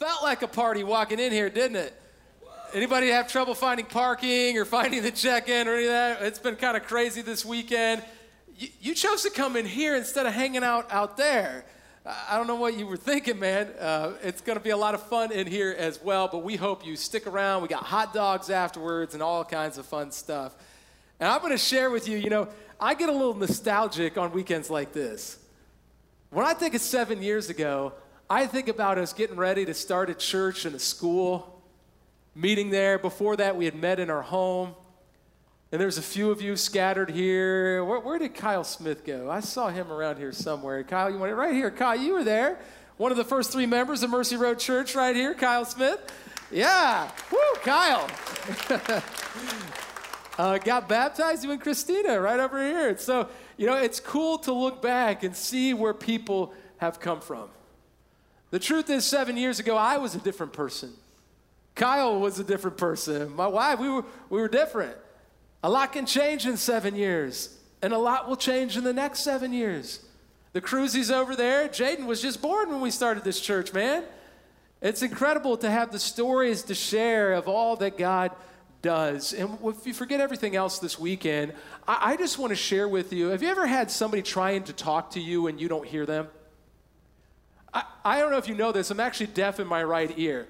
Felt 0.00 0.22
like 0.22 0.40
a 0.40 0.48
party 0.48 0.82
walking 0.82 1.18
in 1.18 1.30
here, 1.30 1.50
didn't 1.50 1.76
it? 1.76 1.92
Anybody 2.72 3.08
have 3.08 3.28
trouble 3.28 3.54
finding 3.54 3.84
parking 3.84 4.56
or 4.56 4.64
finding 4.78 5.02
the 5.02 5.10
check-in 5.10 5.68
or 5.68 5.74
any 5.74 5.84
of 5.84 5.90
that? 5.90 6.22
It's 6.22 6.38
been 6.38 6.56
kind 6.56 6.74
of 6.74 6.84
crazy 6.84 7.20
this 7.20 7.44
weekend. 7.44 8.02
You, 8.56 8.68
you 8.80 8.94
chose 8.94 9.24
to 9.24 9.30
come 9.30 9.56
in 9.56 9.66
here 9.66 9.94
instead 9.94 10.24
of 10.24 10.32
hanging 10.32 10.64
out 10.64 10.90
out 10.90 11.18
there. 11.18 11.66
I 12.06 12.38
don't 12.38 12.46
know 12.46 12.54
what 12.54 12.78
you 12.78 12.86
were 12.86 12.96
thinking, 12.96 13.38
man. 13.38 13.66
Uh, 13.78 14.12
it's 14.22 14.40
going 14.40 14.56
to 14.56 14.64
be 14.64 14.70
a 14.70 14.76
lot 14.76 14.94
of 14.94 15.02
fun 15.02 15.32
in 15.32 15.46
here 15.46 15.76
as 15.76 16.02
well, 16.02 16.28
but 16.28 16.44
we 16.44 16.56
hope 16.56 16.86
you 16.86 16.96
stick 16.96 17.26
around. 17.26 17.60
We 17.60 17.68
got 17.68 17.82
hot 17.82 18.14
dogs 18.14 18.48
afterwards 18.48 19.12
and 19.12 19.22
all 19.22 19.44
kinds 19.44 19.76
of 19.76 19.84
fun 19.84 20.12
stuff. 20.12 20.54
And 21.20 21.28
I'm 21.28 21.42
going 21.42 21.52
to 21.52 21.58
share 21.58 21.90
with 21.90 22.08
you, 22.08 22.16
you 22.16 22.30
know, 22.30 22.48
I 22.80 22.94
get 22.94 23.10
a 23.10 23.12
little 23.12 23.34
nostalgic 23.34 24.16
on 24.16 24.32
weekends 24.32 24.70
like 24.70 24.94
this. 24.94 25.36
When 26.30 26.46
I 26.46 26.54
think 26.54 26.72
of 26.74 26.80
seven 26.80 27.22
years 27.22 27.50
ago, 27.50 27.92
I 28.32 28.46
think 28.46 28.68
about 28.68 28.96
us 28.96 29.12
getting 29.12 29.34
ready 29.34 29.64
to 29.64 29.74
start 29.74 30.08
a 30.08 30.14
church 30.14 30.64
and 30.64 30.76
a 30.76 30.78
school, 30.78 31.60
meeting 32.36 32.70
there. 32.70 32.96
Before 32.96 33.34
that, 33.34 33.56
we 33.56 33.64
had 33.64 33.74
met 33.74 33.98
in 33.98 34.08
our 34.08 34.22
home. 34.22 34.76
And 35.72 35.80
there's 35.80 35.98
a 35.98 36.02
few 36.02 36.30
of 36.30 36.40
you 36.40 36.54
scattered 36.54 37.10
here. 37.10 37.84
Where, 37.84 37.98
where, 37.98 38.20
did 38.20 38.36
Kyle 38.36 38.62
Smith 38.62 39.04
go? 39.04 39.28
I 39.28 39.40
saw 39.40 39.68
him 39.68 39.90
around 39.90 40.18
here 40.18 40.30
somewhere. 40.30 40.84
Kyle, 40.84 41.10
you 41.10 41.18
went 41.18 41.34
right 41.34 41.52
here. 41.52 41.72
Kyle, 41.72 41.96
you 41.96 42.12
were 42.12 42.22
there. 42.22 42.60
One 42.98 43.10
of 43.10 43.16
the 43.16 43.24
first 43.24 43.50
three 43.50 43.66
members 43.66 44.04
of 44.04 44.10
Mercy 44.10 44.36
Road 44.36 44.60
Church 44.60 44.94
right 44.94 45.16
here, 45.16 45.34
Kyle 45.34 45.64
Smith. 45.64 46.00
Yeah. 46.52 47.10
Woo, 47.32 47.38
Kyle. 47.64 48.08
uh, 50.38 50.58
got 50.58 50.88
baptized, 50.88 51.42
you 51.42 51.50
and 51.50 51.60
Christina 51.60 52.20
right 52.20 52.38
over 52.38 52.64
here. 52.64 52.96
So, 52.96 53.28
you 53.56 53.66
know, 53.66 53.74
it's 53.74 53.98
cool 53.98 54.38
to 54.38 54.52
look 54.52 54.80
back 54.80 55.24
and 55.24 55.34
see 55.34 55.74
where 55.74 55.94
people 55.94 56.54
have 56.76 57.00
come 57.00 57.20
from. 57.20 57.48
The 58.50 58.58
truth 58.58 58.90
is, 58.90 59.04
seven 59.04 59.36
years 59.36 59.60
ago, 59.60 59.76
I 59.76 59.98
was 59.98 60.14
a 60.14 60.18
different 60.18 60.52
person. 60.52 60.92
Kyle 61.74 62.18
was 62.18 62.38
a 62.38 62.44
different 62.44 62.76
person. 62.76 63.34
My 63.34 63.46
wife, 63.46 63.78
we 63.78 63.88
were, 63.88 64.04
we 64.28 64.40
were 64.40 64.48
different. 64.48 64.96
A 65.62 65.70
lot 65.70 65.92
can 65.92 66.06
change 66.06 66.46
in 66.46 66.56
seven 66.56 66.96
years, 66.96 67.56
and 67.80 67.92
a 67.92 67.98
lot 67.98 68.28
will 68.28 68.36
change 68.36 68.76
in 68.76 68.84
the 68.84 68.92
next 68.92 69.20
seven 69.20 69.52
years. 69.52 70.04
The 70.52 70.60
Cruzies 70.60 71.12
over 71.12 71.36
there, 71.36 71.68
Jaden 71.68 72.06
was 72.06 72.20
just 72.20 72.42
born 72.42 72.70
when 72.70 72.80
we 72.80 72.90
started 72.90 73.22
this 73.22 73.40
church, 73.40 73.72
man. 73.72 74.04
It's 74.80 75.02
incredible 75.02 75.56
to 75.58 75.70
have 75.70 75.92
the 75.92 75.98
stories 75.98 76.62
to 76.64 76.74
share 76.74 77.34
of 77.34 77.46
all 77.46 77.76
that 77.76 77.98
God 77.98 78.32
does. 78.82 79.32
And 79.32 79.58
if 79.62 79.86
you 79.86 79.92
forget 79.92 80.20
everything 80.20 80.56
else 80.56 80.78
this 80.78 80.98
weekend, 80.98 81.52
I, 81.86 82.12
I 82.12 82.16
just 82.16 82.38
want 82.38 82.50
to 82.50 82.56
share 82.56 82.88
with 82.88 83.12
you 83.12 83.28
have 83.28 83.42
you 83.42 83.48
ever 83.48 83.66
had 83.66 83.90
somebody 83.90 84.22
trying 84.22 84.64
to 84.64 84.72
talk 84.72 85.12
to 85.12 85.20
you 85.20 85.46
and 85.46 85.60
you 85.60 85.68
don't 85.68 85.86
hear 85.86 86.06
them? 86.06 86.28
I, 87.72 87.84
I 88.04 88.18
don't 88.18 88.30
know 88.30 88.38
if 88.38 88.48
you 88.48 88.54
know 88.54 88.72
this, 88.72 88.90
I'm 88.90 89.00
actually 89.00 89.28
deaf 89.28 89.60
in 89.60 89.66
my 89.66 89.82
right 89.82 90.12
ear. 90.16 90.48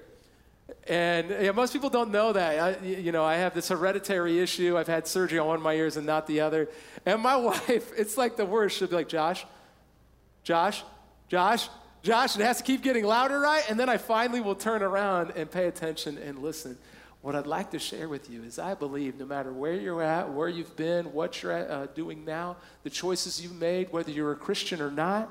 And 0.87 1.29
yeah, 1.29 1.51
most 1.51 1.73
people 1.73 1.89
don't 1.89 2.11
know 2.11 2.33
that. 2.33 2.59
I, 2.59 2.85
you 2.85 3.11
know, 3.11 3.23
I 3.23 3.35
have 3.35 3.53
this 3.53 3.69
hereditary 3.69 4.39
issue. 4.39 4.77
I've 4.77 4.87
had 4.87 5.07
surgery 5.07 5.37
on 5.39 5.47
one 5.47 5.57
of 5.57 5.61
my 5.61 5.73
ears 5.73 5.97
and 5.97 6.05
not 6.05 6.27
the 6.27 6.41
other. 6.41 6.69
And 7.05 7.21
my 7.21 7.35
wife, 7.37 7.91
it's 7.97 8.17
like 8.17 8.37
the 8.37 8.45
worst. 8.45 8.77
She'll 8.77 8.87
be 8.87 8.95
like, 8.95 9.09
Josh, 9.09 9.45
Josh, 10.43 10.83
Josh, 11.27 11.69
Josh. 12.03 12.35
It 12.35 12.41
has 12.41 12.57
to 12.57 12.63
keep 12.63 12.81
getting 12.81 13.05
louder, 13.05 13.39
right? 13.39 13.63
And 13.69 13.79
then 13.79 13.89
I 13.89 13.97
finally 13.97 14.41
will 14.41 14.55
turn 14.55 14.81
around 14.81 15.33
and 15.35 15.49
pay 15.49 15.67
attention 15.67 16.17
and 16.17 16.39
listen. 16.39 16.77
What 17.21 17.35
I'd 17.35 17.45
like 17.45 17.69
to 17.71 17.79
share 17.79 18.09
with 18.09 18.31
you 18.31 18.43
is 18.43 18.57
I 18.57 18.73
believe 18.73 19.19
no 19.19 19.25
matter 19.25 19.53
where 19.53 19.75
you're 19.75 20.01
at, 20.01 20.31
where 20.31 20.49
you've 20.49 20.75
been, 20.75 21.13
what 21.13 21.43
you're 21.43 21.53
uh, 21.53 21.85
doing 21.93 22.25
now, 22.25 22.57
the 22.81 22.89
choices 22.89 23.39
you've 23.39 23.59
made, 23.59 23.91
whether 23.91 24.09
you're 24.09 24.31
a 24.31 24.35
Christian 24.35 24.81
or 24.81 24.89
not, 24.89 25.29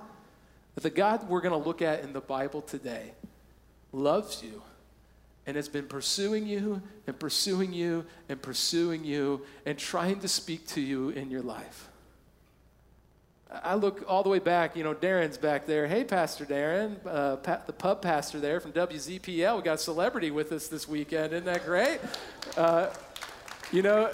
that 0.80 0.88
the 0.88 0.96
God 0.96 1.28
we're 1.28 1.40
going 1.42 1.58
to 1.58 1.68
look 1.68 1.82
at 1.82 2.02
in 2.02 2.12
the 2.12 2.20
Bible 2.20 2.62
today 2.62 3.12
loves 3.92 4.42
you 4.42 4.62
and 5.46 5.56
has 5.56 5.68
been 5.68 5.86
pursuing 5.86 6.46
you 6.46 6.80
and 7.06 7.18
pursuing 7.18 7.72
you 7.72 8.06
and 8.28 8.40
pursuing 8.40 9.04
you 9.04 9.42
and 9.66 9.78
trying 9.78 10.20
to 10.20 10.28
speak 10.28 10.66
to 10.68 10.80
you 10.80 11.10
in 11.10 11.30
your 11.30 11.42
life. 11.42 11.88
I 13.50 13.74
look 13.74 14.04
all 14.06 14.22
the 14.22 14.28
way 14.28 14.38
back, 14.38 14.76
you 14.76 14.84
know, 14.84 14.94
Darren's 14.94 15.36
back 15.36 15.66
there. 15.66 15.88
Hey, 15.88 16.04
Pastor 16.04 16.46
Darren, 16.46 16.96
uh, 17.04 17.36
pa- 17.36 17.62
the 17.66 17.72
pub 17.72 18.00
pastor 18.00 18.38
there 18.38 18.60
from 18.60 18.72
WZPL. 18.72 19.56
We 19.56 19.62
got 19.62 19.74
a 19.74 19.78
celebrity 19.78 20.30
with 20.30 20.52
us 20.52 20.68
this 20.68 20.86
weekend. 20.86 21.32
Isn't 21.32 21.46
that 21.46 21.66
great? 21.66 21.98
Uh, 22.56 22.90
you 23.72 23.82
know, 23.82 24.12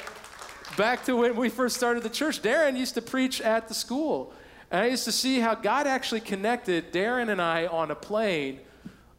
back 0.79 1.05
to 1.05 1.17
when 1.17 1.37
we 1.37 1.51
first 1.51 1.77
started 1.77 2.03
the 2.03 2.09
church, 2.09 2.41
Darren 2.41 2.79
used 2.79 2.95
to 2.95 3.03
preach 3.03 3.43
at 3.43 3.69
the 3.69 3.75
school. 3.75 4.33
And 4.71 4.83
I 4.83 4.87
used 4.87 5.05
to 5.05 5.13
see 5.13 5.39
how 5.39 5.55
God 5.55 5.87
actually 5.87 6.21
connected 6.21 6.93
Darren 6.93 7.29
and 7.29 7.41
I 7.41 7.67
on 7.67 7.91
a 7.91 7.95
plane 7.95 8.61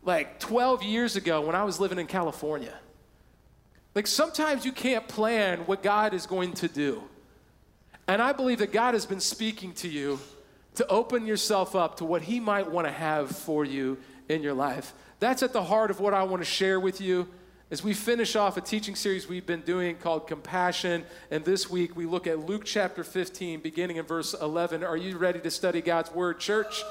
like 0.03 0.39
12 0.39 0.83
years 0.83 1.15
ago 1.15 1.41
when 1.41 1.55
I 1.55 1.63
was 1.63 1.79
living 1.79 1.99
in 1.99 2.07
California. 2.07 2.73
Like 3.95 4.07
sometimes 4.07 4.65
you 4.65 4.71
can't 4.71 5.07
plan 5.07 5.59
what 5.61 5.81
God 5.81 6.13
is 6.13 6.25
going 6.25 6.53
to 6.53 6.67
do. 6.67 7.03
And 8.07 8.21
I 8.21 8.31
believe 8.31 8.59
that 8.59 8.71
God 8.71 8.93
has 8.93 9.05
been 9.05 9.19
speaking 9.19 9.73
to 9.75 9.87
you 9.87 10.19
to 10.75 10.87
open 10.87 11.25
yourself 11.25 11.75
up 11.75 11.97
to 11.97 12.05
what 12.05 12.21
He 12.21 12.39
might 12.39 12.69
want 12.69 12.87
to 12.87 12.93
have 12.93 13.35
for 13.35 13.65
you 13.65 13.97
in 14.29 14.43
your 14.43 14.53
life. 14.53 14.93
That's 15.19 15.43
at 15.43 15.51
the 15.51 15.63
heart 15.63 15.91
of 15.91 15.99
what 15.99 16.13
I 16.13 16.23
want 16.23 16.41
to 16.41 16.45
share 16.45 16.79
with 16.79 17.01
you 17.01 17.27
as 17.69 17.83
we 17.83 17.93
finish 17.93 18.35
off 18.35 18.55
a 18.55 18.61
teaching 18.61 18.95
series 18.95 19.27
we've 19.27 19.45
been 19.45 19.61
doing 19.61 19.97
called 19.97 20.25
Compassion. 20.25 21.03
And 21.29 21.43
this 21.43 21.69
week 21.69 21.97
we 21.97 22.05
look 22.05 22.25
at 22.25 22.39
Luke 22.39 22.63
chapter 22.63 23.03
15, 23.03 23.59
beginning 23.59 23.97
in 23.97 24.05
verse 24.05 24.33
11. 24.33 24.83
Are 24.83 24.95
you 24.95 25.17
ready 25.17 25.39
to 25.41 25.51
study 25.51 25.81
God's 25.81 26.11
Word, 26.11 26.39
church? 26.39 26.81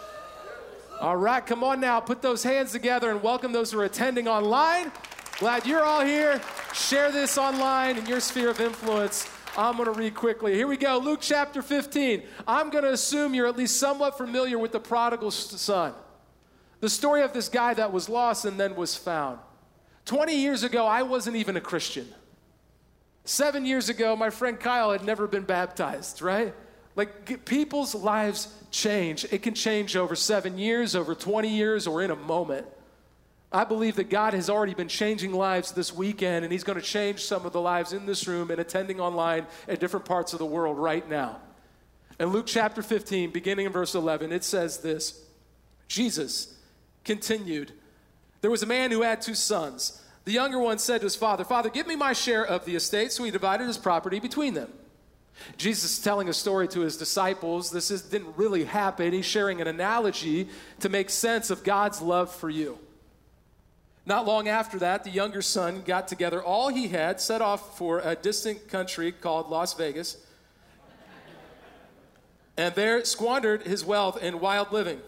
All 1.01 1.17
right, 1.17 1.45
come 1.45 1.65
on 1.65 1.81
now, 1.81 2.01
put 2.01 2.21
those 2.21 2.43
hands 2.43 2.73
together 2.73 3.11
and 3.11 3.23
welcome 3.23 3.53
those 3.53 3.73
who 3.73 3.81
are 3.81 3.85
attending 3.85 4.29
online. 4.29 4.93
Glad 5.39 5.67
you're 5.67 5.83
all 5.83 6.05
here. 6.05 6.41
Share 6.75 7.11
this 7.11 7.39
online 7.39 7.97
in 7.97 8.07
your 8.07 8.21
sphere 8.21 8.51
of 8.51 8.61
influence. 8.61 9.29
I'm 9.57 9.77
going 9.77 9.87
to 9.87 9.99
read 9.99 10.15
quickly. 10.15 10.55
Here 10.55 10.67
we 10.67 10.77
go. 10.77 10.99
Luke 10.99 11.21
chapter 11.23 11.63
15. 11.63 12.23
I'm 12.47 12.69
going 12.69 12.85
to 12.85 12.93
assume 12.93 13.33
you're 13.33 13.47
at 13.47 13.57
least 13.57 13.79
somewhat 13.79 14.19
familiar 14.19 14.59
with 14.59 14.73
the 14.73 14.81
prodigal 14.81 15.31
son. 15.31 15.95
The 16.81 16.91
story 16.91 17.23
of 17.23 17.33
this 17.33 17.49
guy 17.49 17.73
that 17.75 17.93
was 17.93 18.11
lost 18.11 18.45
and 18.45 18.61
then 18.61 18.77
was 18.77 18.95
found. 18.95 19.39
20 20.06 20.37
years 20.37 20.62
ago, 20.62 20.87
I 20.87 21.03
wasn't 21.03 21.37
even 21.37 21.56
a 21.56 21.61
Christian. 21.61 22.09
Seven 23.25 23.67
years 23.67 23.89
ago, 23.89 24.17
my 24.17 24.31
friend 24.31 24.59
Kyle 24.59 24.93
had 24.93 25.05
never 25.05 25.27
been 25.27 25.43
baptized, 25.43 26.22
right? 26.22 26.55
Like 26.94 27.44
people's 27.44 27.94
lives 27.94 28.55
change. 28.71 29.27
It 29.31 29.43
can 29.43 29.55
change 29.55 29.97
over 29.97 30.16
seven 30.16 30.59
years, 30.59 30.95
over 30.95 31.15
20 31.15 31.49
years, 31.49 31.87
or 31.87 32.03
in 32.03 32.11
a 32.11 32.16
moment. 32.16 32.66
I 33.53 33.65
believe 33.65 33.97
that 33.97 34.11
God 34.11 34.33
has 34.33 34.49
already 34.49 34.75
been 34.75 34.89
changing 34.89 35.33
lives 35.33 35.72
this 35.72 35.93
weekend, 35.93 36.45
and 36.45 36.53
He's 36.53 36.65
going 36.65 36.78
to 36.78 36.84
change 36.84 37.25
some 37.25 37.45
of 37.45 37.53
the 37.53 37.61
lives 37.61 37.93
in 37.93 38.06
this 38.06 38.27
room 38.27 38.50
and 38.50 38.61
attending 38.61 39.00
online 39.00 39.47
at 39.69 39.81
different 39.81 40.06
parts 40.06 40.33
of 40.33 40.39
the 40.39 40.47
world 40.47 40.78
right 40.78 41.09
now. 41.09 41.41
In 42.19 42.28
Luke 42.28 42.47
chapter 42.47 42.83
15, 42.83 43.31
beginning 43.31 43.66
in 43.66 43.72
verse 43.72 43.95
11, 43.95 44.33
it 44.33 44.45
says 44.45 44.78
this 44.78 45.22
Jesus 45.89 46.56
continued, 47.05 47.72
There 48.47 48.51
was 48.53 48.62
a 48.62 48.67
man 48.67 48.93
who 48.93 49.03
had 49.03 49.23
two 49.23 49.34
sons. 49.34 50.01
The 50.25 50.31
younger 50.31 50.61
one 50.61 50.79
said 50.79 51.01
to 51.01 51.07
his 51.07 51.17
father, 51.17 51.43
Father, 51.43 51.69
give 51.69 51.89
me 51.89 51.97
my 51.97 52.12
share 52.12 52.47
of 52.47 52.65
the 52.65 52.77
estate. 52.77 53.11
So 53.11 53.25
he 53.25 53.33
divided 53.33 53.67
his 53.67 53.77
property 53.77 54.21
between 54.21 54.55
them. 54.55 54.73
Jesus 55.57 55.99
is 55.99 56.05
telling 56.05 56.29
a 56.29 56.33
story 56.33 56.69
to 56.69 56.83
his 56.83 56.97
disciples. 56.97 57.73
This 57.73 57.91
is, 57.91 58.03
didn't 58.03 58.37
really 58.37 58.62
happen. 58.62 59.12
He's 59.12 59.27
sharing 59.27 59.61
an 59.61 59.67
analogy 59.67 60.49
to 60.79 60.89
make 60.89 61.11
sense 61.11 61.51
of 61.51 61.65
God's 61.65 62.01
love 62.01 62.33
for 62.33 62.49
you. 62.49 62.79
Not 64.07 64.27
long 64.27 64.47
after 64.47 64.78
that, 64.78 65.03
the 65.03 65.11
younger 65.11 65.43
son 65.43 65.83
got 65.84 66.07
together 66.07 66.41
all 66.41 66.69
he 66.69 66.87
had, 66.87 67.21
set 67.21 67.43
off 67.43 67.77
for 67.77 67.99
a 67.99 68.15
distant 68.15 68.69
country 68.69 69.11
called 69.11 69.51
Las 69.51 69.75
Vegas, 69.75 70.19
and 72.57 72.73
there 72.77 73.05
squandered 73.05 73.63
his 73.63 73.84
wealth 73.84 74.23
in 74.23 74.39
wild 74.39 74.71
living. 74.71 75.01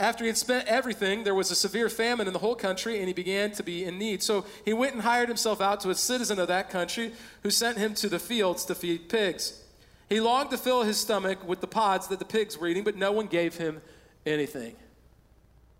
After 0.00 0.24
he 0.24 0.28
had 0.28 0.38
spent 0.38 0.66
everything, 0.66 1.24
there 1.24 1.34
was 1.34 1.50
a 1.50 1.54
severe 1.54 1.90
famine 1.90 2.26
in 2.26 2.32
the 2.32 2.38
whole 2.38 2.54
country, 2.54 2.98
and 2.98 3.06
he 3.06 3.12
began 3.12 3.50
to 3.52 3.62
be 3.62 3.84
in 3.84 3.98
need. 3.98 4.22
So 4.22 4.46
he 4.64 4.72
went 4.72 4.94
and 4.94 5.02
hired 5.02 5.28
himself 5.28 5.60
out 5.60 5.80
to 5.80 5.90
a 5.90 5.94
citizen 5.94 6.38
of 6.38 6.48
that 6.48 6.70
country 6.70 7.12
who 7.42 7.50
sent 7.50 7.76
him 7.76 7.92
to 7.96 8.08
the 8.08 8.18
fields 8.18 8.64
to 8.64 8.74
feed 8.74 9.10
pigs. 9.10 9.62
He 10.08 10.18
longed 10.18 10.50
to 10.52 10.56
fill 10.56 10.84
his 10.84 10.96
stomach 10.96 11.46
with 11.46 11.60
the 11.60 11.66
pods 11.66 12.08
that 12.08 12.18
the 12.18 12.24
pigs 12.24 12.56
were 12.56 12.66
eating, 12.66 12.82
but 12.82 12.96
no 12.96 13.12
one 13.12 13.26
gave 13.26 13.58
him 13.58 13.82
anything. 14.24 14.74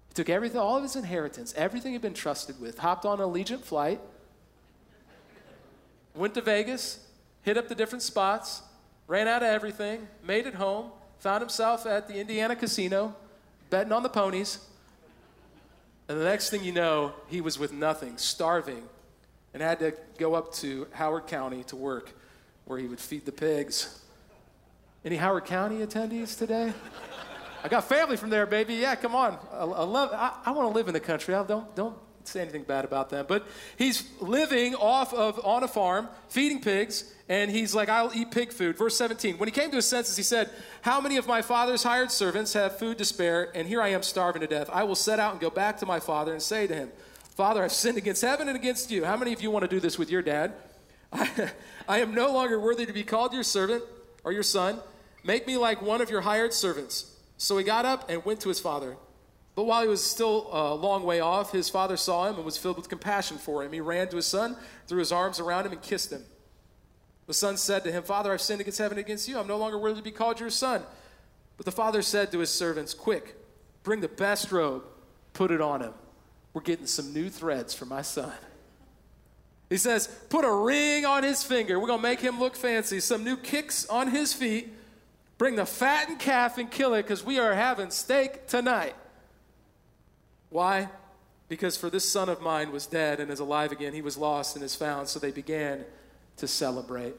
He 0.09 0.15
took 0.15 0.29
everything, 0.29 0.61
all 0.61 0.77
of 0.77 0.83
his 0.83 0.97
inheritance, 0.97 1.55
everything 1.57 1.93
he'd 1.93 2.03
been 2.03 2.13
trusted 2.13 2.61
with, 2.61 2.79
hopped 2.79 3.07
on 3.07 3.21
an 3.21 3.27
Allegiant 3.27 3.65
flight, 3.65 4.03
went 6.15 6.35
to 6.35 6.43
Vegas, 6.43 7.07
hit 7.41 7.57
up 7.57 7.69
the 7.69 7.75
different 7.75 8.03
spots, 8.03 8.61
ran 9.07 9.29
out 9.29 9.43
of 9.43 9.49
everything, 9.49 10.09
made 10.23 10.47
it 10.47 10.57
home, 10.57 10.91
found 11.21 11.41
himself 11.41 11.87
at 11.87 12.07
the 12.07 12.21
Indiana 12.21 12.55
casino 12.55 13.17
betting 13.71 13.93
on 13.93 14.03
the 14.03 14.09
ponies. 14.09 14.59
And 16.09 16.21
the 16.21 16.25
next 16.25 16.51
thing 16.51 16.65
you 16.65 16.73
know, 16.73 17.13
he 17.29 17.41
was 17.41 17.59
with 17.59 17.73
nothing, 17.73 18.19
starving, 18.19 18.83
and 19.55 19.63
had 19.63 19.79
to 19.79 19.95
go 20.19 20.35
up 20.35 20.53
to 20.55 20.89
Howard 20.93 21.29
County 21.29 21.63
to 21.65 21.77
work 21.77 22.13
where 22.65 22.79
he 22.79 22.87
would 22.87 23.01
feed 23.01 23.25
the 23.25 23.33
pigs. 23.33 24.03
Any 25.05 25.17
Howard 25.17 25.45
County 25.45 25.79
attendees 25.79 26.37
today? 26.37 26.73
I 27.63 27.69
got 27.69 27.85
family 27.85 28.17
from 28.17 28.31
there, 28.31 28.47
baby. 28.47 28.75
Yeah, 28.75 28.95
come 28.97 29.15
on. 29.15 29.39
I, 29.53 29.65
I 29.65 29.85
love. 29.85 30.11
I, 30.13 30.37
I 30.47 30.51
want 30.51 30.71
to 30.71 30.75
live 30.75 30.89
in 30.89 30.95
the 30.95 31.01
country. 31.01 31.35
I 31.35 31.45
don't 31.45 31.75
don't 31.75 31.97
say 32.25 32.41
anything 32.41 32.63
bad 32.63 32.85
about 32.85 33.11
them. 33.11 33.27
But 33.29 33.47
he's 33.77 34.09
living 34.21 34.75
off 34.75 35.13
of 35.13 35.45
on 35.45 35.63
a 35.63 35.69
farm, 35.69 36.09
feeding 36.29 36.61
pigs, 36.61 37.13
and 37.29 37.51
he's 37.51 37.75
like, 37.75 37.89
I'll 37.89 38.11
eat 38.15 38.31
pig 38.31 38.53
food. 38.53 38.77
Verse 38.77 38.97
17. 38.97 39.39
When 39.39 39.47
he 39.47 39.53
came 39.53 39.71
to 39.71 39.77
his 39.77 39.87
senses, 39.87 40.17
he 40.17 40.23
said, 40.23 40.51
How 40.83 41.01
many 41.01 41.17
of 41.17 41.27
my 41.27 41.43
father's 41.43 41.83
hired 41.83 42.11
servants 42.11 42.53
have 42.55 42.79
food 42.79 42.99
to 42.99 43.05
spare, 43.05 43.51
and 43.55 43.69
here 43.69 43.81
I 43.81 43.89
am 43.89 44.03
starving 44.03 44.41
to 44.41 44.47
death? 44.47 44.69
I 44.73 44.85
will 44.85 44.95
set 44.95 45.19
out 45.19 45.33
and 45.33 45.41
go 45.41 45.51
back 45.51 45.79
to 45.79 45.87
my 45.87 46.01
father 46.01 46.33
and 46.33 46.43
say 46.43 46.67
to 46.67 46.75
him, 46.75 46.91
Father, 47.37 47.63
I've 47.63 47.73
sinned 47.73 47.99
against 47.99 48.23
heaven 48.23 48.49
and 48.49 48.57
against 48.57 48.91
you. 48.91 49.05
How 49.05 49.17
many 49.17 49.33
of 49.33 49.41
you 49.41 49.51
want 49.51 49.63
to 49.63 49.69
do 49.69 49.81
this 49.81 49.99
with 49.99 50.11
your 50.11 50.23
dad? 50.23 50.53
I, 51.13 51.51
I 51.89 51.99
am 52.01 52.15
no 52.15 52.33
longer 52.33 52.61
worthy 52.61 52.87
to 52.87 52.93
be 52.93 53.03
called 53.03 53.33
your 53.33 53.43
servant 53.43 53.83
or 54.25 54.33
your 54.33 54.43
son. 54.43 54.79
Make 55.25 55.47
me 55.47 55.57
like 55.57 55.83
one 55.83 56.01
of 56.01 56.11
your 56.11 56.21
hired 56.21 56.53
servants. 56.53 57.17
So 57.39 57.57
he 57.57 57.65
got 57.65 57.87
up 57.87 58.11
and 58.11 58.25
went 58.25 58.41
to 58.41 58.49
his 58.49 58.61
father. 58.61 58.97
But 59.55 59.65
while 59.65 59.83
he 59.83 59.89
was 59.89 60.05
still 60.05 60.49
a 60.53 60.75
long 60.75 61.03
way 61.05 61.21
off, 61.21 61.53
his 61.53 61.69
father 61.69 61.97
saw 61.97 62.29
him 62.29 62.37
and 62.37 62.45
was 62.45 62.57
filled 62.57 62.77
with 62.77 62.89
compassion 62.89 63.37
for 63.37 63.65
him. 63.65 63.73
He 63.73 63.81
ran 63.81 64.09
to 64.09 64.17
his 64.17 64.27
son, 64.27 64.57
threw 64.87 64.99
his 64.99 65.13
arms 65.13 65.41
around 65.41 65.67
him, 65.67 65.73
and 65.73 65.83
kissed 65.83 66.13
him. 66.13 66.25
The 67.27 67.35
son 67.35 67.57
said 67.57 67.85
to 67.85 67.93
him, 67.93 68.03
Father, 68.03 68.33
I've 68.33 68.41
sinned 68.41 68.61
against 68.61 68.79
heaven 68.79 68.99
and 68.99 69.05
against 69.05 69.29
you. 69.29 69.39
I'm 69.39 69.47
no 69.47 69.57
longer 69.57 69.79
worthy 69.79 70.01
to 70.01 70.03
be 70.03 70.11
called 70.11 70.41
your 70.41 70.51
son. 70.51 70.83
But 71.57 71.67
the 71.67 71.73
father 71.73 72.03
said 72.03 72.33
to 72.33 72.39
his 72.39 72.51
servants, 72.51 72.95
Quick, 72.95 73.37
bring 73.83 74.01
the 74.01 74.09
best 74.09 74.51
robe, 74.51 74.85
put 75.33 75.51
it 75.51 75.61
on 75.61 75.83
him. 75.83 75.93
We're 76.53 76.63
getting 76.63 76.87
some 76.87 77.13
new 77.13 77.29
threads 77.29 77.75
for 77.75 77.85
my 77.85 78.03
son. 78.03 78.33
He 79.69 79.77
says, 79.77 80.09
Put 80.29 80.45
a 80.45 80.53
ring 80.53 81.05
on 81.05 81.23
his 81.23 81.45
finger. 81.45 81.79
We're 81.79 81.87
going 81.87 82.01
to 82.01 82.03
make 82.03 82.21
him 82.21 82.41
look 82.41 82.57
fancy. 82.57 82.99
Some 82.99 83.25
new 83.25 83.37
kicks 83.37 83.87
on 83.87 84.11
his 84.11 84.33
feet. 84.33 84.73
Bring 85.39 85.55
the 85.55 85.67
fattened 85.67 86.19
calf 86.19 86.59
and 86.59 86.71
kill 86.71 86.95
it 86.95 87.03
because 87.03 87.25
we 87.25 87.39
are 87.39 87.55
having 87.55 87.91
steak 87.91 88.49
tonight. 88.49 88.95
Why? 90.51 90.89
Because 91.49 91.77
for 91.77 91.91
this 91.91 92.09
son 92.09 92.29
of 92.29 92.41
mine 92.41 92.71
was 92.71 92.87
dead 92.87 93.19
and 93.19 93.31
is 93.31 93.41
alive 93.41 93.73
again. 93.73 93.93
He 93.93 94.03
was 94.03 94.17
lost 94.17 94.55
and 94.55 94.65
is 94.65 94.75
found. 94.75 95.09
So 95.09 95.19
they 95.19 95.31
began 95.31 95.85
to 96.37 96.47
celebrate. 96.47 97.15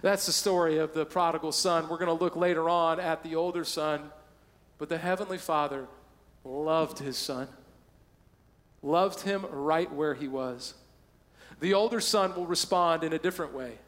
That's 0.00 0.26
the 0.26 0.32
story 0.32 0.78
of 0.78 0.94
the 0.94 1.04
prodigal 1.04 1.52
son. 1.52 1.88
We're 1.88 1.98
going 1.98 2.16
to 2.16 2.24
look 2.24 2.36
later 2.36 2.68
on 2.68 3.00
at 3.00 3.22
the 3.22 3.34
older 3.34 3.64
son. 3.64 4.10
But 4.78 4.88
the 4.88 4.98
heavenly 4.98 5.38
father 5.38 5.86
loved 6.44 6.98
his 6.98 7.16
son, 7.16 7.48
loved 8.82 9.20
him 9.20 9.46
right 9.50 9.92
where 9.92 10.14
he 10.14 10.26
was. 10.26 10.74
The 11.60 11.74
older 11.74 12.00
son 12.00 12.34
will 12.34 12.46
respond 12.46 13.04
in 13.04 13.12
a 13.12 13.18
different 13.18 13.52
way. 13.52 13.78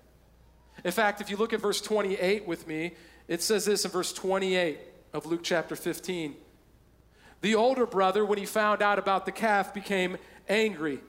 In 0.85 0.93
fact, 0.93 1.21
if 1.21 1.31
you 1.31 1.37
look 1.37 1.53
at 1.53 1.61
verse 1.61 1.81
28 1.81 2.47
with 2.47 2.69
me, 2.69 2.95
it 3.27 3.43
says 3.43 3.65
this 3.65 3.85
in 3.85 3.91
verse 3.91 4.13
28 4.13 4.79
of 5.13 5.27
Luke 5.27 5.41
chapter 5.43 5.75
15. 5.75 6.37
The 7.45 7.57
older 7.57 7.85
brother, 7.85 8.25
when 8.25 8.39
he 8.39 8.47
found 8.47 8.81
out 8.81 8.99
about 8.99 9.27
the 9.27 9.31
calf, 9.31 9.75
became 9.75 10.17
angry 10.49 11.01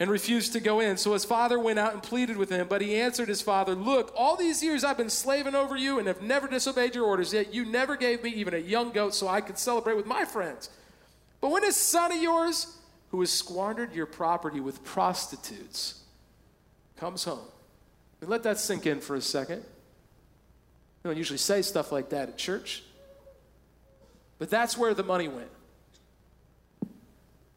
and 0.00 0.08
refused 0.08 0.54
to 0.54 0.60
go 0.60 0.80
in. 0.80 0.96
So 0.96 1.12
his 1.12 1.26
father 1.26 1.58
went 1.58 1.78
out 1.78 1.92
and 1.92 2.02
pleaded 2.02 2.38
with 2.38 2.48
him, 2.48 2.66
but 2.66 2.80
he 2.80 2.96
answered 2.96 3.28
his 3.28 3.42
father, 3.42 3.74
Look, 3.74 4.10
all 4.16 4.34
these 4.34 4.62
years 4.62 4.84
I've 4.84 4.96
been 4.96 5.10
slaving 5.10 5.54
over 5.54 5.76
you 5.76 5.98
and 5.98 6.08
have 6.08 6.22
never 6.22 6.48
disobeyed 6.48 6.94
your 6.94 7.04
orders, 7.04 7.34
yet 7.34 7.52
you 7.52 7.66
never 7.66 7.94
gave 7.94 8.22
me 8.22 8.30
even 8.30 8.54
a 8.54 8.56
young 8.56 8.90
goat 8.90 9.12
so 9.14 9.28
I 9.28 9.42
could 9.42 9.58
celebrate 9.58 9.98
with 9.98 10.06
my 10.06 10.24
friends. 10.24 10.70
But 11.42 11.50
when 11.50 11.60
this 11.60 11.76
son 11.76 12.10
of 12.10 12.22
yours, 12.22 12.74
who 13.10 13.20
has 13.20 13.30
squandered 13.30 13.92
your 13.92 14.06
property 14.06 14.60
with 14.60 14.82
prostitutes, 14.84 16.00
comes 16.96 17.24
home, 17.24 17.48
and 18.22 18.30
let 18.30 18.44
that 18.44 18.58
sink 18.58 18.86
in 18.86 19.02
for 19.02 19.14
a 19.14 19.20
second. 19.20 19.62
We 21.02 21.10
don't 21.10 21.18
usually 21.18 21.36
say 21.36 21.60
stuff 21.60 21.92
like 21.92 22.08
that 22.08 22.30
at 22.30 22.38
church, 22.38 22.82
but 24.38 24.48
that's 24.48 24.78
where 24.78 24.94
the 24.94 25.02
money 25.02 25.28
went. 25.28 25.50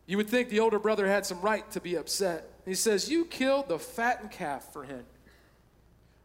You 0.07 0.17
would 0.17 0.29
think 0.29 0.49
the 0.49 0.59
older 0.59 0.79
brother 0.79 1.07
had 1.07 1.25
some 1.25 1.41
right 1.41 1.69
to 1.71 1.81
be 1.81 1.95
upset. 1.95 2.49
He 2.65 2.75
says, 2.75 3.09
You 3.09 3.25
killed 3.25 3.69
the 3.69 3.79
fattened 3.79 4.31
calf 4.31 4.71
for 4.71 4.83
him. 4.83 5.05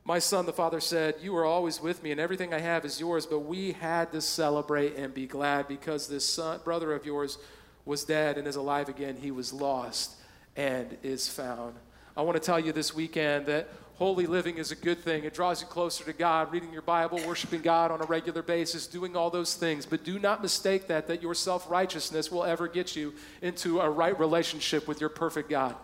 My 0.04 0.18
son, 0.18 0.46
the 0.46 0.52
father 0.52 0.80
said, 0.80 1.16
You 1.22 1.36
are 1.36 1.44
always 1.44 1.80
with 1.80 2.02
me, 2.02 2.10
and 2.10 2.20
everything 2.20 2.52
I 2.52 2.60
have 2.60 2.84
is 2.84 3.00
yours. 3.00 3.26
But 3.26 3.40
we 3.40 3.72
had 3.72 4.12
to 4.12 4.20
celebrate 4.20 4.96
and 4.96 5.14
be 5.14 5.26
glad 5.26 5.68
because 5.68 6.08
this 6.08 6.28
son, 6.28 6.60
brother 6.64 6.92
of 6.92 7.06
yours 7.06 7.38
was 7.84 8.04
dead 8.04 8.36
and 8.36 8.46
is 8.46 8.56
alive 8.56 8.88
again. 8.88 9.16
He 9.16 9.30
was 9.30 9.52
lost 9.52 10.16
and 10.56 10.96
is 11.02 11.28
found. 11.28 11.76
I 12.16 12.22
want 12.22 12.36
to 12.36 12.44
tell 12.44 12.60
you 12.60 12.72
this 12.72 12.94
weekend 12.94 13.46
that 13.46 13.70
Holy 14.00 14.24
living 14.24 14.56
is 14.56 14.72
a 14.72 14.76
good 14.76 14.98
thing. 15.00 15.24
It 15.24 15.34
draws 15.34 15.60
you 15.60 15.66
closer 15.66 16.04
to 16.04 16.14
God, 16.14 16.50
reading 16.50 16.72
your 16.72 16.80
Bible, 16.80 17.20
worshiping 17.26 17.60
God 17.60 17.90
on 17.90 18.00
a 18.00 18.06
regular 18.06 18.40
basis, 18.40 18.86
doing 18.86 19.14
all 19.14 19.28
those 19.28 19.54
things. 19.54 19.84
But 19.84 20.04
do 20.04 20.18
not 20.18 20.40
mistake 20.40 20.86
that, 20.86 21.06
that 21.08 21.20
your 21.20 21.34
self 21.34 21.70
righteousness 21.70 22.32
will 22.32 22.44
ever 22.44 22.66
get 22.66 22.96
you 22.96 23.12
into 23.42 23.78
a 23.78 23.90
right 23.90 24.18
relationship 24.18 24.88
with 24.88 25.02
your 25.02 25.10
perfect 25.10 25.50
God. 25.50 25.76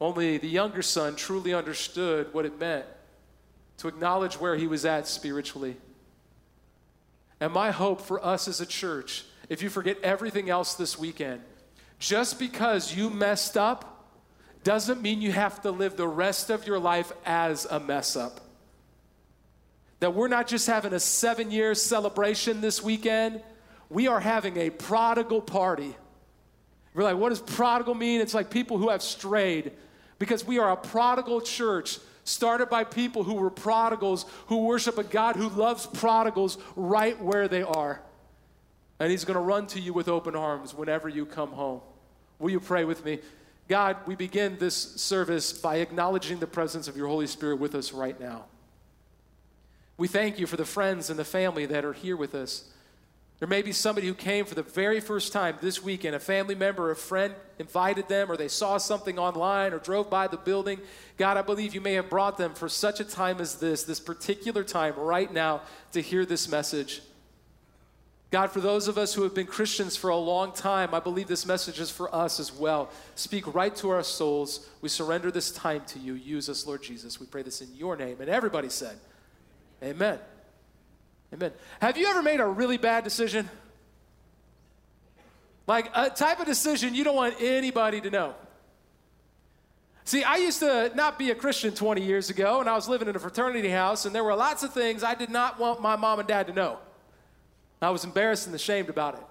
Only 0.00 0.38
the 0.38 0.48
younger 0.48 0.82
son 0.82 1.14
truly 1.14 1.54
understood 1.54 2.34
what 2.34 2.46
it 2.46 2.58
meant 2.58 2.84
to 3.78 3.86
acknowledge 3.86 4.34
where 4.40 4.56
he 4.56 4.66
was 4.66 4.84
at 4.84 5.06
spiritually. 5.06 5.76
And 7.38 7.52
my 7.52 7.70
hope 7.70 8.00
for 8.00 8.24
us 8.26 8.48
as 8.48 8.60
a 8.60 8.66
church, 8.66 9.24
if 9.48 9.62
you 9.62 9.70
forget 9.70 9.98
everything 10.02 10.50
else 10.50 10.74
this 10.74 10.98
weekend, 10.98 11.42
just 12.00 12.40
because 12.40 12.92
you 12.92 13.08
messed 13.08 13.56
up 13.56 13.91
doesn't 14.64 15.02
mean 15.02 15.20
you 15.20 15.32
have 15.32 15.60
to 15.62 15.70
live 15.70 15.96
the 15.96 16.08
rest 16.08 16.50
of 16.50 16.66
your 16.66 16.78
life 16.78 17.12
as 17.24 17.64
a 17.66 17.80
mess 17.80 18.16
up. 18.16 18.40
That 20.00 20.14
we're 20.14 20.28
not 20.28 20.46
just 20.46 20.66
having 20.66 20.92
a 20.92 21.00
seven 21.00 21.50
year 21.50 21.74
celebration 21.74 22.60
this 22.60 22.82
weekend, 22.82 23.42
we 23.88 24.08
are 24.08 24.20
having 24.20 24.56
a 24.56 24.70
prodigal 24.70 25.42
party. 25.42 25.94
We're 26.94 27.04
like, 27.04 27.16
what 27.16 27.30
does 27.30 27.40
prodigal 27.40 27.94
mean? 27.94 28.20
It's 28.20 28.34
like 28.34 28.50
people 28.50 28.78
who 28.78 28.90
have 28.90 29.02
strayed 29.02 29.72
because 30.18 30.46
we 30.46 30.58
are 30.58 30.70
a 30.70 30.76
prodigal 30.76 31.40
church 31.40 31.98
started 32.24 32.68
by 32.68 32.84
people 32.84 33.24
who 33.24 33.34
were 33.34 33.50
prodigals, 33.50 34.26
who 34.46 34.58
worship 34.58 34.98
a 34.98 35.02
God 35.02 35.36
who 35.36 35.48
loves 35.48 35.86
prodigals 35.86 36.58
right 36.76 37.20
where 37.20 37.48
they 37.48 37.62
are. 37.62 38.00
And 39.00 39.10
He's 39.10 39.24
going 39.24 39.34
to 39.34 39.40
run 39.40 39.66
to 39.68 39.80
you 39.80 39.92
with 39.92 40.08
open 40.08 40.36
arms 40.36 40.74
whenever 40.74 41.08
you 41.08 41.26
come 41.26 41.50
home. 41.50 41.80
Will 42.38 42.50
you 42.50 42.60
pray 42.60 42.84
with 42.84 43.04
me? 43.04 43.18
God, 43.68 43.96
we 44.06 44.14
begin 44.14 44.58
this 44.58 44.74
service 44.74 45.52
by 45.52 45.76
acknowledging 45.76 46.38
the 46.38 46.46
presence 46.46 46.88
of 46.88 46.96
your 46.96 47.08
Holy 47.08 47.26
Spirit 47.26 47.58
with 47.58 47.74
us 47.74 47.92
right 47.92 48.18
now. 48.20 48.44
We 49.96 50.08
thank 50.08 50.38
you 50.38 50.46
for 50.46 50.56
the 50.56 50.64
friends 50.64 51.10
and 51.10 51.18
the 51.18 51.24
family 51.24 51.66
that 51.66 51.84
are 51.84 51.92
here 51.92 52.16
with 52.16 52.34
us. 52.34 52.68
There 53.38 53.48
may 53.48 53.62
be 53.62 53.72
somebody 53.72 54.06
who 54.06 54.14
came 54.14 54.44
for 54.44 54.54
the 54.54 54.62
very 54.62 55.00
first 55.00 55.32
time 55.32 55.56
this 55.60 55.82
weekend, 55.82 56.14
a 56.14 56.20
family 56.20 56.54
member, 56.54 56.92
a 56.92 56.96
friend 56.96 57.34
invited 57.58 58.06
them, 58.08 58.30
or 58.30 58.36
they 58.36 58.46
saw 58.46 58.78
something 58.78 59.18
online 59.18 59.72
or 59.72 59.80
drove 59.80 60.08
by 60.08 60.28
the 60.28 60.36
building. 60.36 60.80
God, 61.16 61.36
I 61.36 61.42
believe 61.42 61.74
you 61.74 61.80
may 61.80 61.94
have 61.94 62.08
brought 62.08 62.38
them 62.38 62.54
for 62.54 62.68
such 62.68 63.00
a 63.00 63.04
time 63.04 63.40
as 63.40 63.56
this, 63.56 63.82
this 63.82 63.98
particular 63.98 64.62
time 64.62 64.94
right 64.96 65.32
now, 65.32 65.62
to 65.90 66.00
hear 66.00 66.24
this 66.24 66.48
message. 66.48 67.02
God, 68.32 68.50
for 68.50 68.60
those 68.60 68.88
of 68.88 68.96
us 68.96 69.12
who 69.12 69.24
have 69.24 69.34
been 69.34 69.46
Christians 69.46 69.94
for 69.94 70.08
a 70.08 70.16
long 70.16 70.52
time, 70.52 70.94
I 70.94 71.00
believe 71.00 71.28
this 71.28 71.44
message 71.44 71.78
is 71.78 71.90
for 71.90 72.12
us 72.14 72.40
as 72.40 72.50
well. 72.50 72.88
Speak 73.14 73.54
right 73.54 73.76
to 73.76 73.90
our 73.90 74.02
souls. 74.02 74.66
We 74.80 74.88
surrender 74.88 75.30
this 75.30 75.50
time 75.50 75.82
to 75.88 75.98
you. 75.98 76.14
Use 76.14 76.48
us, 76.48 76.66
Lord 76.66 76.82
Jesus. 76.82 77.20
We 77.20 77.26
pray 77.26 77.42
this 77.42 77.60
in 77.60 77.68
your 77.76 77.94
name. 77.94 78.16
And 78.20 78.30
everybody 78.30 78.70
said, 78.70 78.96
Amen. 79.82 80.18
Amen. 81.34 81.52
Have 81.82 81.98
you 81.98 82.06
ever 82.06 82.22
made 82.22 82.40
a 82.40 82.46
really 82.46 82.78
bad 82.78 83.04
decision? 83.04 83.50
Like 85.66 85.90
a 85.94 86.08
type 86.08 86.40
of 86.40 86.46
decision 86.46 86.94
you 86.94 87.04
don't 87.04 87.16
want 87.16 87.34
anybody 87.38 88.00
to 88.00 88.10
know. 88.10 88.34
See, 90.04 90.24
I 90.24 90.36
used 90.36 90.60
to 90.60 90.90
not 90.94 91.18
be 91.18 91.30
a 91.32 91.34
Christian 91.34 91.74
20 91.74 92.02
years 92.02 92.30
ago, 92.30 92.60
and 92.60 92.68
I 92.68 92.74
was 92.76 92.88
living 92.88 93.08
in 93.08 93.14
a 93.14 93.18
fraternity 93.18 93.68
house, 93.68 94.06
and 94.06 94.14
there 94.14 94.24
were 94.24 94.34
lots 94.34 94.62
of 94.62 94.72
things 94.72 95.04
I 95.04 95.14
did 95.14 95.28
not 95.28 95.60
want 95.60 95.82
my 95.82 95.96
mom 95.96 96.18
and 96.18 96.26
dad 96.26 96.46
to 96.46 96.54
know. 96.54 96.78
I 97.82 97.90
was 97.90 98.04
embarrassed 98.04 98.46
and 98.46 98.54
ashamed 98.54 98.88
about 98.88 99.14
it. 99.14 99.24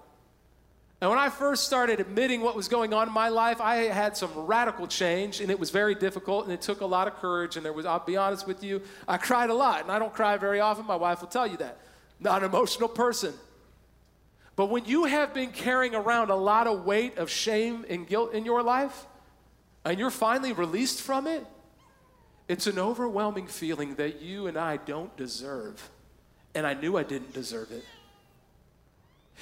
And 1.00 1.10
when 1.10 1.18
I 1.18 1.30
first 1.30 1.64
started 1.64 1.98
admitting 1.98 2.42
what 2.42 2.54
was 2.54 2.68
going 2.68 2.94
on 2.94 3.08
in 3.08 3.12
my 3.12 3.28
life, 3.28 3.60
I 3.60 3.76
had 3.86 4.16
some 4.16 4.30
radical 4.36 4.86
change, 4.86 5.40
and 5.40 5.50
it 5.50 5.58
was 5.58 5.70
very 5.70 5.96
difficult, 5.96 6.44
and 6.44 6.52
it 6.52 6.60
took 6.60 6.80
a 6.80 6.86
lot 6.86 7.08
of 7.08 7.16
courage. 7.16 7.56
And 7.56 7.64
there 7.64 7.72
was, 7.72 7.86
I'll 7.86 7.98
be 7.98 8.16
honest 8.16 8.46
with 8.46 8.62
you, 8.62 8.82
I 9.08 9.16
cried 9.16 9.50
a 9.50 9.54
lot, 9.54 9.82
and 9.82 9.90
I 9.90 9.98
don't 9.98 10.14
cry 10.14 10.36
very 10.36 10.60
often. 10.60 10.86
My 10.86 10.94
wife 10.94 11.20
will 11.20 11.28
tell 11.28 11.46
you 11.46 11.56
that. 11.56 11.78
Not 12.20 12.44
an 12.44 12.50
emotional 12.50 12.88
person. 12.88 13.34
But 14.54 14.66
when 14.66 14.84
you 14.84 15.06
have 15.06 15.34
been 15.34 15.50
carrying 15.50 15.96
around 15.96 16.30
a 16.30 16.36
lot 16.36 16.68
of 16.68 16.84
weight 16.84 17.18
of 17.18 17.28
shame 17.28 17.84
and 17.88 18.06
guilt 18.06 18.32
in 18.32 18.44
your 18.44 18.62
life, 18.62 19.06
and 19.84 19.98
you're 19.98 20.10
finally 20.10 20.52
released 20.52 21.00
from 21.00 21.26
it, 21.26 21.44
it's 22.46 22.68
an 22.68 22.78
overwhelming 22.78 23.48
feeling 23.48 23.96
that 23.96 24.22
you 24.22 24.46
and 24.46 24.56
I 24.56 24.76
don't 24.76 25.16
deserve. 25.16 25.90
And 26.54 26.64
I 26.64 26.74
knew 26.74 26.96
I 26.96 27.02
didn't 27.02 27.32
deserve 27.32 27.72
it. 27.72 27.84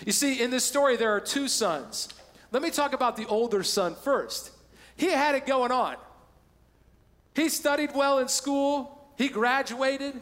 You 0.05 0.13
see, 0.13 0.43
in 0.43 0.51
this 0.51 0.65
story, 0.65 0.97
there 0.97 1.15
are 1.15 1.21
two 1.21 1.49
sons. 1.49 2.09
Let 2.53 2.63
me 2.63 2.71
talk 2.71 2.93
about 2.93 3.17
the 3.17 3.27
older 3.27 3.63
son 3.63 3.95
first. 3.95 4.51
He 4.97 5.07
had 5.11 5.35
it 5.35 5.47
going 5.47 5.73
on. 5.73 5.97
He 7.35 7.49
studied 7.49 7.95
well 7.95 8.19
in 8.19 8.29
school, 8.29 9.13
he 9.17 9.29
graduated, 9.29 10.21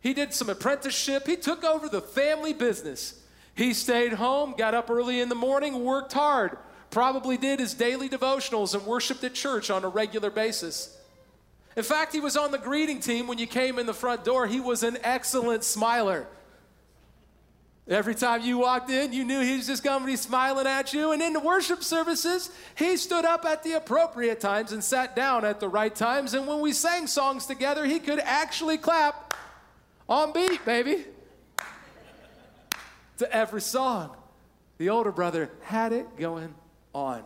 he 0.00 0.12
did 0.12 0.34
some 0.34 0.50
apprenticeship, 0.50 1.26
he 1.26 1.36
took 1.36 1.64
over 1.64 1.88
the 1.88 2.02
family 2.02 2.52
business. 2.52 3.20
He 3.54 3.72
stayed 3.72 4.14
home, 4.14 4.54
got 4.58 4.74
up 4.74 4.90
early 4.90 5.20
in 5.20 5.28
the 5.28 5.34
morning, 5.36 5.84
worked 5.84 6.12
hard, 6.12 6.58
probably 6.90 7.36
did 7.36 7.60
his 7.60 7.72
daily 7.72 8.08
devotionals 8.08 8.74
and 8.74 8.84
worshiped 8.84 9.22
at 9.22 9.34
church 9.34 9.70
on 9.70 9.84
a 9.84 9.88
regular 9.88 10.30
basis. 10.30 10.98
In 11.76 11.84
fact, 11.84 12.12
he 12.12 12.20
was 12.20 12.36
on 12.36 12.50
the 12.50 12.58
greeting 12.58 13.00
team 13.00 13.26
when 13.26 13.38
you 13.38 13.46
came 13.46 13.78
in 13.78 13.86
the 13.86 13.94
front 13.94 14.24
door. 14.24 14.46
He 14.46 14.60
was 14.60 14.82
an 14.82 14.98
excellent 15.02 15.64
smiler. 15.64 16.26
Every 17.86 18.14
time 18.14 18.40
you 18.40 18.58
walked 18.58 18.88
in, 18.88 19.12
you 19.12 19.24
knew 19.24 19.40
he 19.40 19.58
was 19.58 19.66
just 19.66 19.84
going 19.84 20.00
to 20.00 20.06
be 20.06 20.16
smiling 20.16 20.66
at 20.66 20.94
you. 20.94 21.12
And 21.12 21.20
in 21.20 21.34
the 21.34 21.40
worship 21.40 21.82
services, 21.82 22.50
he 22.76 22.96
stood 22.96 23.26
up 23.26 23.44
at 23.44 23.62
the 23.62 23.72
appropriate 23.72 24.40
times 24.40 24.72
and 24.72 24.82
sat 24.82 25.14
down 25.14 25.44
at 25.44 25.60
the 25.60 25.68
right 25.68 25.94
times. 25.94 26.32
And 26.32 26.46
when 26.46 26.60
we 26.60 26.72
sang 26.72 27.06
songs 27.06 27.44
together, 27.44 27.84
he 27.84 27.98
could 27.98 28.20
actually 28.20 28.78
clap 28.78 29.34
on 30.08 30.32
beat, 30.32 30.64
baby, 30.64 31.04
to 33.18 33.30
every 33.34 33.60
song. 33.60 34.16
The 34.78 34.88
older 34.88 35.12
brother 35.12 35.50
had 35.62 35.92
it 35.92 36.16
going 36.16 36.54
on. 36.94 37.22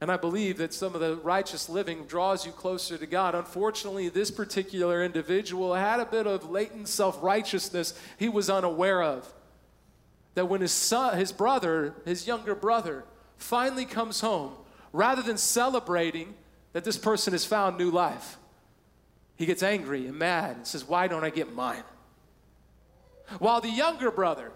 And 0.00 0.10
I 0.10 0.16
believe 0.16 0.58
that 0.58 0.74
some 0.74 0.94
of 0.94 1.00
the 1.00 1.16
righteous 1.16 1.68
living 1.68 2.04
draws 2.04 2.44
you 2.44 2.52
closer 2.52 2.98
to 2.98 3.06
God. 3.06 3.34
Unfortunately, 3.34 4.08
this 4.08 4.30
particular 4.30 5.02
individual 5.02 5.72
had 5.74 6.00
a 6.00 6.04
bit 6.04 6.26
of 6.26 6.50
latent 6.50 6.88
self 6.88 7.22
righteousness 7.22 7.94
he 8.18 8.28
was 8.28 8.50
unaware 8.50 9.02
of. 9.02 9.32
That 10.36 10.46
when 10.46 10.60
his 10.60 10.70
son, 10.70 11.18
his 11.18 11.32
brother, 11.32 11.94
his 12.04 12.26
younger 12.26 12.54
brother, 12.54 13.04
finally 13.38 13.86
comes 13.86 14.20
home, 14.20 14.52
rather 14.92 15.22
than 15.22 15.38
celebrating 15.38 16.34
that 16.74 16.84
this 16.84 16.98
person 16.98 17.32
has 17.32 17.46
found 17.46 17.78
new 17.78 17.90
life, 17.90 18.36
he 19.36 19.46
gets 19.46 19.62
angry 19.62 20.06
and 20.06 20.18
mad 20.18 20.56
and 20.56 20.66
says, 20.66 20.86
Why 20.86 21.08
don't 21.08 21.24
I 21.24 21.30
get 21.30 21.54
mine? 21.54 21.82
While 23.38 23.62
the 23.62 23.70
younger 23.70 24.10
brother, 24.10 24.52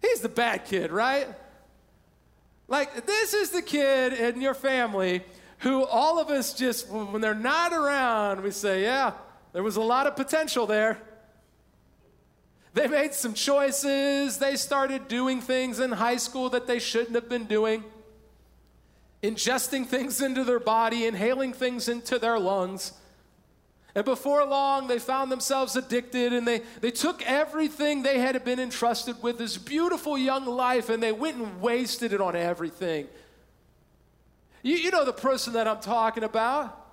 he's 0.00 0.20
the 0.20 0.30
bad 0.30 0.64
kid, 0.64 0.90
right? 0.90 1.28
Like, 2.66 3.04
this 3.04 3.34
is 3.34 3.50
the 3.50 3.60
kid 3.60 4.14
in 4.14 4.40
your 4.40 4.54
family 4.54 5.22
who 5.58 5.84
all 5.84 6.18
of 6.18 6.30
us 6.30 6.54
just, 6.54 6.88
when 6.88 7.20
they're 7.20 7.34
not 7.34 7.74
around, 7.74 8.42
we 8.42 8.52
say, 8.52 8.84
yeah, 8.84 9.12
there 9.52 9.62
was 9.62 9.76
a 9.76 9.82
lot 9.82 10.06
of 10.06 10.16
potential 10.16 10.66
there. 10.66 10.98
They 12.74 12.88
made 12.88 13.14
some 13.14 13.34
choices. 13.34 14.38
They 14.38 14.56
started 14.56 15.06
doing 15.06 15.40
things 15.40 15.78
in 15.78 15.92
high 15.92 16.16
school 16.16 16.50
that 16.50 16.66
they 16.66 16.80
shouldn't 16.80 17.14
have 17.14 17.28
been 17.28 17.44
doing, 17.44 17.84
ingesting 19.22 19.86
things 19.86 20.20
into 20.20 20.42
their 20.42 20.58
body, 20.58 21.06
inhaling 21.06 21.52
things 21.52 21.88
into 21.88 22.18
their 22.18 22.38
lungs. 22.38 22.92
And 23.94 24.04
before 24.04 24.44
long, 24.44 24.88
they 24.88 24.98
found 24.98 25.30
themselves 25.30 25.76
addicted 25.76 26.32
and 26.32 26.48
they, 26.48 26.62
they 26.80 26.90
took 26.90 27.22
everything 27.22 28.02
they 28.02 28.18
had 28.18 28.44
been 28.44 28.58
entrusted 28.58 29.22
with, 29.22 29.38
this 29.38 29.56
beautiful 29.56 30.18
young 30.18 30.44
life, 30.44 30.88
and 30.88 31.00
they 31.00 31.12
went 31.12 31.36
and 31.36 31.60
wasted 31.60 32.12
it 32.12 32.20
on 32.20 32.34
everything. 32.34 33.06
You, 34.62 34.74
you 34.74 34.90
know 34.90 35.04
the 35.04 35.12
person 35.12 35.52
that 35.52 35.68
I'm 35.68 35.78
talking 35.78 36.24
about. 36.24 36.83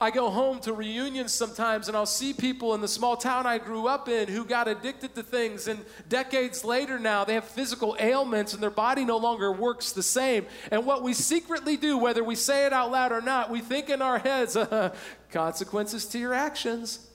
I 0.00 0.10
go 0.10 0.30
home 0.30 0.58
to 0.60 0.72
reunions 0.72 1.32
sometimes 1.32 1.86
and 1.86 1.96
I'll 1.96 2.06
see 2.06 2.32
people 2.32 2.74
in 2.74 2.80
the 2.80 2.88
small 2.88 3.16
town 3.16 3.46
I 3.46 3.58
grew 3.58 3.86
up 3.86 4.08
in 4.08 4.26
who 4.26 4.44
got 4.44 4.66
addicted 4.66 5.14
to 5.14 5.22
things. 5.22 5.68
And 5.68 5.84
decades 6.08 6.64
later 6.64 6.98
now, 6.98 7.24
they 7.24 7.34
have 7.34 7.44
physical 7.44 7.96
ailments 8.00 8.54
and 8.54 8.62
their 8.62 8.70
body 8.70 9.04
no 9.04 9.18
longer 9.18 9.52
works 9.52 9.92
the 9.92 10.02
same. 10.02 10.46
And 10.70 10.86
what 10.86 11.02
we 11.02 11.12
secretly 11.12 11.76
do, 11.76 11.98
whether 11.98 12.24
we 12.24 12.34
say 12.34 12.66
it 12.66 12.72
out 12.72 12.90
loud 12.90 13.12
or 13.12 13.20
not, 13.20 13.50
we 13.50 13.60
think 13.60 13.90
in 13.90 14.00
our 14.00 14.18
heads, 14.18 14.56
uh, 14.56 14.94
consequences 15.30 16.06
to 16.06 16.18
your 16.18 16.34
actions. 16.34 17.06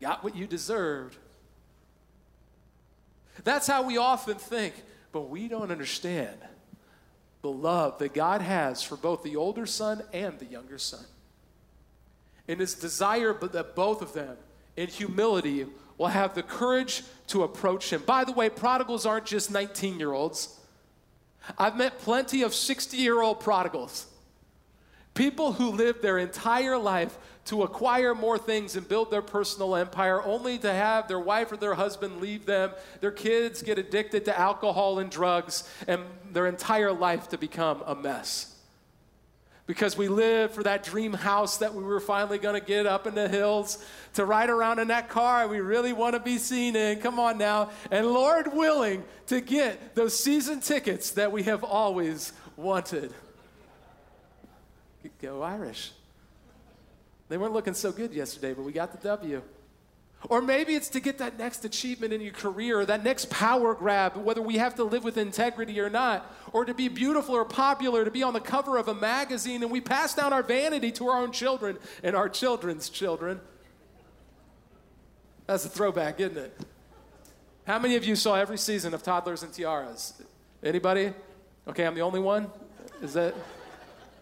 Got 0.00 0.24
what 0.24 0.34
you 0.34 0.46
deserved. 0.46 1.16
That's 3.44 3.66
how 3.66 3.82
we 3.82 3.98
often 3.98 4.36
think, 4.36 4.74
but 5.12 5.28
we 5.28 5.46
don't 5.46 5.70
understand 5.70 6.36
the 7.42 7.50
love 7.50 7.98
that 7.98 8.14
God 8.14 8.40
has 8.40 8.82
for 8.82 8.96
both 8.96 9.22
the 9.22 9.36
older 9.36 9.66
son 9.66 10.02
and 10.12 10.38
the 10.38 10.44
younger 10.44 10.78
son. 10.78 11.04
And 12.48 12.60
his 12.60 12.74
desire 12.74 13.32
that 13.34 13.76
both 13.76 14.02
of 14.02 14.12
them, 14.12 14.36
in 14.76 14.88
humility, 14.88 15.66
will 15.98 16.08
have 16.08 16.34
the 16.34 16.42
courage 16.42 17.02
to 17.28 17.42
approach 17.42 17.92
him. 17.92 18.02
By 18.06 18.24
the 18.24 18.32
way, 18.32 18.48
prodigals 18.48 19.04
aren't 19.04 19.26
just 19.26 19.50
19 19.50 19.98
year 19.98 20.12
olds. 20.12 20.58
I've 21.56 21.76
met 21.76 21.98
plenty 21.98 22.42
of 22.42 22.54
60 22.54 22.96
year 22.96 23.20
old 23.20 23.40
prodigals. 23.40 24.06
People 25.18 25.54
who 25.54 25.72
live 25.72 26.00
their 26.00 26.16
entire 26.16 26.78
life 26.78 27.18
to 27.46 27.64
acquire 27.64 28.14
more 28.14 28.38
things 28.38 28.76
and 28.76 28.88
build 28.88 29.10
their 29.10 29.20
personal 29.20 29.74
empire, 29.74 30.22
only 30.22 30.58
to 30.58 30.72
have 30.72 31.08
their 31.08 31.18
wife 31.18 31.50
or 31.50 31.56
their 31.56 31.74
husband 31.74 32.20
leave 32.20 32.46
them, 32.46 32.70
their 33.00 33.10
kids 33.10 33.60
get 33.60 33.80
addicted 33.80 34.26
to 34.26 34.38
alcohol 34.38 35.00
and 35.00 35.10
drugs, 35.10 35.68
and 35.88 36.04
their 36.30 36.46
entire 36.46 36.92
life 36.92 37.30
to 37.30 37.36
become 37.36 37.82
a 37.84 37.96
mess. 37.96 38.54
Because 39.66 39.96
we 39.96 40.06
live 40.06 40.52
for 40.52 40.62
that 40.62 40.84
dream 40.84 41.14
house 41.14 41.56
that 41.56 41.74
we 41.74 41.82
were 41.82 41.98
finally 41.98 42.38
going 42.38 42.54
to 42.54 42.64
get 42.64 42.86
up 42.86 43.04
in 43.04 43.16
the 43.16 43.28
hills, 43.28 43.84
to 44.14 44.24
ride 44.24 44.50
around 44.50 44.78
in 44.78 44.86
that 44.86 45.08
car 45.08 45.48
we 45.48 45.58
really 45.58 45.92
want 45.92 46.14
to 46.14 46.20
be 46.20 46.38
seen 46.38 46.76
in. 46.76 47.00
Come 47.00 47.18
on 47.18 47.38
now. 47.38 47.70
And 47.90 48.06
Lord 48.06 48.54
willing, 48.54 49.02
to 49.26 49.40
get 49.40 49.96
those 49.96 50.16
season 50.16 50.60
tickets 50.60 51.10
that 51.10 51.32
we 51.32 51.42
have 51.42 51.64
always 51.64 52.32
wanted. 52.56 53.12
Go 55.22 55.42
Irish. 55.42 55.92
They 57.28 57.36
weren't 57.36 57.52
looking 57.52 57.74
so 57.74 57.92
good 57.92 58.12
yesterday, 58.12 58.54
but 58.54 58.62
we 58.62 58.72
got 58.72 58.92
the 58.92 59.08
W. 59.08 59.42
Or 60.28 60.42
maybe 60.42 60.74
it's 60.74 60.88
to 60.90 61.00
get 61.00 61.18
that 61.18 61.38
next 61.38 61.64
achievement 61.64 62.12
in 62.12 62.20
your 62.20 62.32
career, 62.32 62.84
that 62.84 63.04
next 63.04 63.30
power 63.30 63.74
grab, 63.74 64.16
whether 64.16 64.42
we 64.42 64.56
have 64.56 64.74
to 64.76 64.84
live 64.84 65.04
with 65.04 65.16
integrity 65.16 65.78
or 65.78 65.88
not, 65.88 66.34
or 66.52 66.64
to 66.64 66.74
be 66.74 66.88
beautiful 66.88 67.36
or 67.36 67.44
popular, 67.44 68.04
to 68.04 68.10
be 68.10 68.24
on 68.24 68.32
the 68.32 68.40
cover 68.40 68.78
of 68.78 68.88
a 68.88 68.94
magazine, 68.94 69.62
and 69.62 69.70
we 69.70 69.80
pass 69.80 70.14
down 70.14 70.32
our 70.32 70.42
vanity 70.42 70.90
to 70.92 71.08
our 71.08 71.22
own 71.22 71.30
children 71.30 71.78
and 72.02 72.16
our 72.16 72.28
children's 72.28 72.88
children. 72.88 73.40
That's 75.46 75.64
a 75.64 75.68
throwback, 75.68 76.18
isn't 76.18 76.36
it? 76.36 76.58
How 77.66 77.78
many 77.78 77.94
of 77.94 78.04
you 78.04 78.16
saw 78.16 78.34
every 78.34 78.58
season 78.58 78.94
of 78.94 79.02
Toddlers 79.02 79.44
and 79.44 79.52
Tiaras? 79.52 80.20
Anybody? 80.64 81.12
Okay, 81.68 81.86
I'm 81.86 81.94
the 81.94 82.02
only 82.02 82.20
one? 82.20 82.50
Is 83.02 83.12
that. 83.14 83.34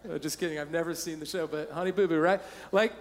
Uh, 0.09 0.17
just 0.17 0.39
kidding. 0.39 0.59
I've 0.59 0.71
never 0.71 0.95
seen 0.95 1.19
the 1.19 1.25
show, 1.25 1.47
but 1.47 1.71
Honey 1.71 1.91
Boo 1.91 2.07
Boo, 2.07 2.19
right? 2.19 2.39
Like, 2.71 2.93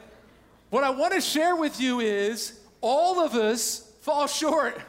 what 0.70 0.82
I 0.82 0.90
want 0.90 1.14
to 1.14 1.20
share 1.20 1.54
with 1.54 1.80
you 1.80 2.00
is 2.00 2.58
all 2.80 3.20
of 3.20 3.34
us 3.34 3.92
fall 4.00 4.26
short. 4.26 4.80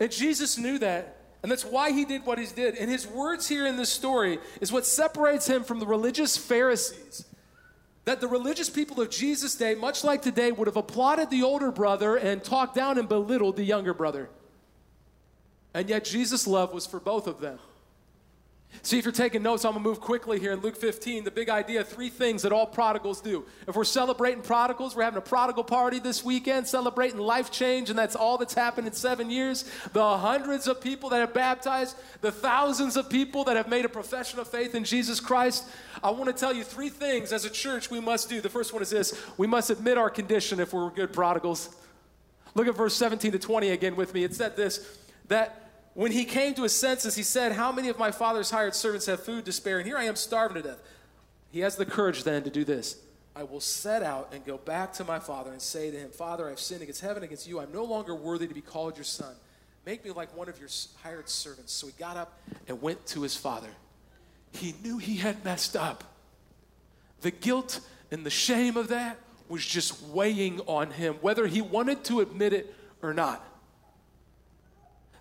And 0.00 0.10
Jesus 0.10 0.56
knew 0.56 0.78
that. 0.78 1.16
And 1.42 1.52
that's 1.52 1.64
why 1.64 1.92
he 1.92 2.04
did 2.04 2.24
what 2.24 2.38
he 2.38 2.46
did. 2.46 2.76
And 2.76 2.90
his 2.90 3.06
words 3.06 3.46
here 3.46 3.66
in 3.66 3.76
this 3.76 3.90
story 3.90 4.38
is 4.60 4.72
what 4.72 4.86
separates 4.86 5.46
him 5.46 5.64
from 5.64 5.78
the 5.78 5.86
religious 5.86 6.36
Pharisees. 6.36 7.24
That 8.06 8.20
the 8.20 8.26
religious 8.26 8.70
people 8.70 9.00
of 9.00 9.10
Jesus' 9.10 9.54
day, 9.54 9.74
much 9.74 10.02
like 10.02 10.22
today, 10.22 10.50
would 10.50 10.66
have 10.66 10.76
applauded 10.76 11.30
the 11.30 11.42
older 11.42 11.70
brother 11.70 12.16
and 12.16 12.42
talked 12.42 12.74
down 12.74 12.98
and 12.98 13.08
belittled 13.08 13.56
the 13.56 13.64
younger 13.64 13.92
brother. 13.92 14.30
And 15.74 15.88
yet 15.88 16.04
Jesus' 16.04 16.46
love 16.46 16.72
was 16.72 16.86
for 16.86 16.98
both 16.98 17.26
of 17.26 17.40
them. 17.40 17.58
See, 18.82 18.98
if 18.98 19.04
you're 19.04 19.12
taking 19.12 19.42
notes, 19.42 19.64
I'm 19.64 19.72
going 19.72 19.82
to 19.82 19.88
move 19.88 20.00
quickly 20.00 20.38
here 20.38 20.52
in 20.52 20.60
Luke 20.60 20.76
15. 20.76 21.24
The 21.24 21.30
big 21.30 21.48
idea 21.48 21.82
three 21.84 22.08
things 22.08 22.42
that 22.42 22.52
all 22.52 22.66
prodigals 22.66 23.20
do. 23.20 23.44
If 23.66 23.76
we're 23.76 23.84
celebrating 23.84 24.42
prodigals, 24.42 24.94
we're 24.94 25.02
having 25.02 25.18
a 25.18 25.22
prodigal 25.22 25.64
party 25.64 25.98
this 25.98 26.24
weekend, 26.24 26.66
celebrating 26.66 27.18
life 27.18 27.50
change, 27.50 27.90
and 27.90 27.98
that's 27.98 28.14
all 28.14 28.38
that's 28.38 28.54
happened 28.54 28.86
in 28.86 28.92
seven 28.92 29.30
years. 29.30 29.70
The 29.92 30.18
hundreds 30.18 30.68
of 30.68 30.80
people 30.80 31.10
that 31.10 31.18
have 31.18 31.34
baptized, 31.34 31.96
the 32.20 32.30
thousands 32.30 32.96
of 32.96 33.10
people 33.10 33.44
that 33.44 33.56
have 33.56 33.68
made 33.68 33.84
a 33.84 33.88
profession 33.88 34.38
of 34.38 34.48
faith 34.48 34.74
in 34.74 34.84
Jesus 34.84 35.18
Christ. 35.18 35.66
I 36.02 36.10
want 36.10 36.26
to 36.26 36.32
tell 36.32 36.52
you 36.52 36.62
three 36.62 36.90
things 36.90 37.32
as 37.32 37.44
a 37.44 37.50
church 37.50 37.90
we 37.90 38.00
must 38.00 38.28
do. 38.28 38.40
The 38.40 38.48
first 38.48 38.72
one 38.72 38.82
is 38.82 38.90
this 38.90 39.20
we 39.36 39.46
must 39.46 39.70
admit 39.70 39.98
our 39.98 40.10
condition 40.10 40.60
if 40.60 40.72
we're 40.72 40.90
good 40.90 41.12
prodigals. 41.12 41.74
Look 42.54 42.68
at 42.68 42.76
verse 42.76 42.94
17 42.94 43.32
to 43.32 43.38
20 43.38 43.70
again 43.70 43.96
with 43.96 44.14
me. 44.14 44.24
It 44.24 44.34
said 44.34 44.56
this 44.56 44.98
that 45.28 45.67
when 45.98 46.12
he 46.12 46.24
came 46.24 46.54
to 46.54 46.62
his 46.62 46.76
senses, 46.76 47.16
he 47.16 47.24
said, 47.24 47.50
How 47.50 47.72
many 47.72 47.88
of 47.88 47.98
my 47.98 48.12
father's 48.12 48.52
hired 48.52 48.76
servants 48.76 49.06
have 49.06 49.20
food 49.20 49.44
to 49.46 49.52
spare? 49.52 49.78
And 49.78 49.86
here 49.86 49.98
I 49.98 50.04
am 50.04 50.14
starving 50.14 50.62
to 50.62 50.68
death. 50.68 50.80
He 51.50 51.58
has 51.58 51.74
the 51.74 51.84
courage 51.84 52.22
then 52.22 52.44
to 52.44 52.50
do 52.50 52.64
this. 52.64 52.98
I 53.34 53.42
will 53.42 53.58
set 53.58 54.04
out 54.04 54.28
and 54.32 54.46
go 54.46 54.58
back 54.58 54.92
to 54.92 55.04
my 55.04 55.18
father 55.18 55.50
and 55.50 55.60
say 55.60 55.90
to 55.90 55.96
him, 55.96 56.10
Father, 56.10 56.48
I've 56.48 56.60
sinned 56.60 56.82
against 56.82 57.00
heaven, 57.00 57.24
against 57.24 57.48
you. 57.48 57.58
I'm 57.58 57.72
no 57.72 57.82
longer 57.82 58.14
worthy 58.14 58.46
to 58.46 58.54
be 58.54 58.60
called 58.60 58.96
your 58.96 59.02
son. 59.02 59.34
Make 59.84 60.04
me 60.04 60.12
like 60.12 60.36
one 60.36 60.48
of 60.48 60.60
your 60.60 60.68
hired 61.02 61.28
servants. 61.28 61.72
So 61.72 61.88
he 61.88 61.92
got 61.98 62.16
up 62.16 62.38
and 62.68 62.80
went 62.80 63.04
to 63.08 63.22
his 63.22 63.34
father. 63.34 63.70
He 64.52 64.76
knew 64.84 64.98
he 64.98 65.16
had 65.16 65.44
messed 65.44 65.74
up. 65.74 66.04
The 67.22 67.32
guilt 67.32 67.80
and 68.12 68.24
the 68.24 68.30
shame 68.30 68.76
of 68.76 68.86
that 68.88 69.18
was 69.48 69.66
just 69.66 70.00
weighing 70.04 70.60
on 70.68 70.92
him, 70.92 71.16
whether 71.22 71.48
he 71.48 71.60
wanted 71.60 72.04
to 72.04 72.20
admit 72.20 72.52
it 72.52 72.72
or 73.02 73.12
not. 73.12 73.44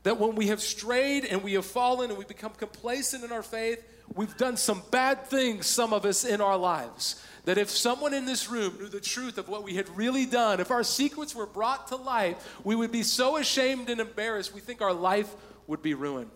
That 0.08 0.22
when 0.22 0.36
we 0.36 0.48
have 0.48 0.62
strayed 0.62 1.26
and 1.26 1.44
we 1.44 1.56
have 1.56 1.66
fallen 1.66 2.12
and 2.12 2.18
we 2.18 2.24
become 2.24 2.54
complacent 2.54 3.26
in 3.26 3.34
our 3.34 3.44
faith, 3.44 3.84
we've 4.16 4.38
done 4.38 4.56
some 4.56 4.82
bad 4.90 5.26
things, 5.26 5.66
some 5.66 5.92
of 5.92 6.06
us, 6.06 6.24
in 6.24 6.40
our 6.40 6.56
lives. 6.56 7.22
That 7.44 7.58
if 7.58 7.70
someone 7.70 8.14
in 8.14 8.26
this 8.26 8.50
room 8.50 8.78
knew 8.78 8.88
the 8.88 9.02
truth 9.02 9.38
of 9.38 9.50
what 9.50 9.66
we 9.66 9.76
had 9.76 9.90
really 9.98 10.26
done, 10.26 10.62
if 10.62 10.72
our 10.72 10.86
secrets 10.86 11.36
were 11.36 11.46
brought 11.46 11.90
to 11.90 11.98
light, 11.98 12.38
we 12.64 12.74
would 12.74 12.90
be 12.90 13.04
so 13.04 13.36
ashamed 13.36 13.90
and 13.90 14.00
embarrassed, 14.00 14.54
we 14.54 14.62
think 14.62 14.82
our 14.82 14.94
life 14.94 15.30
would 15.68 15.82
be 15.82 15.94
ruined. 15.94 16.32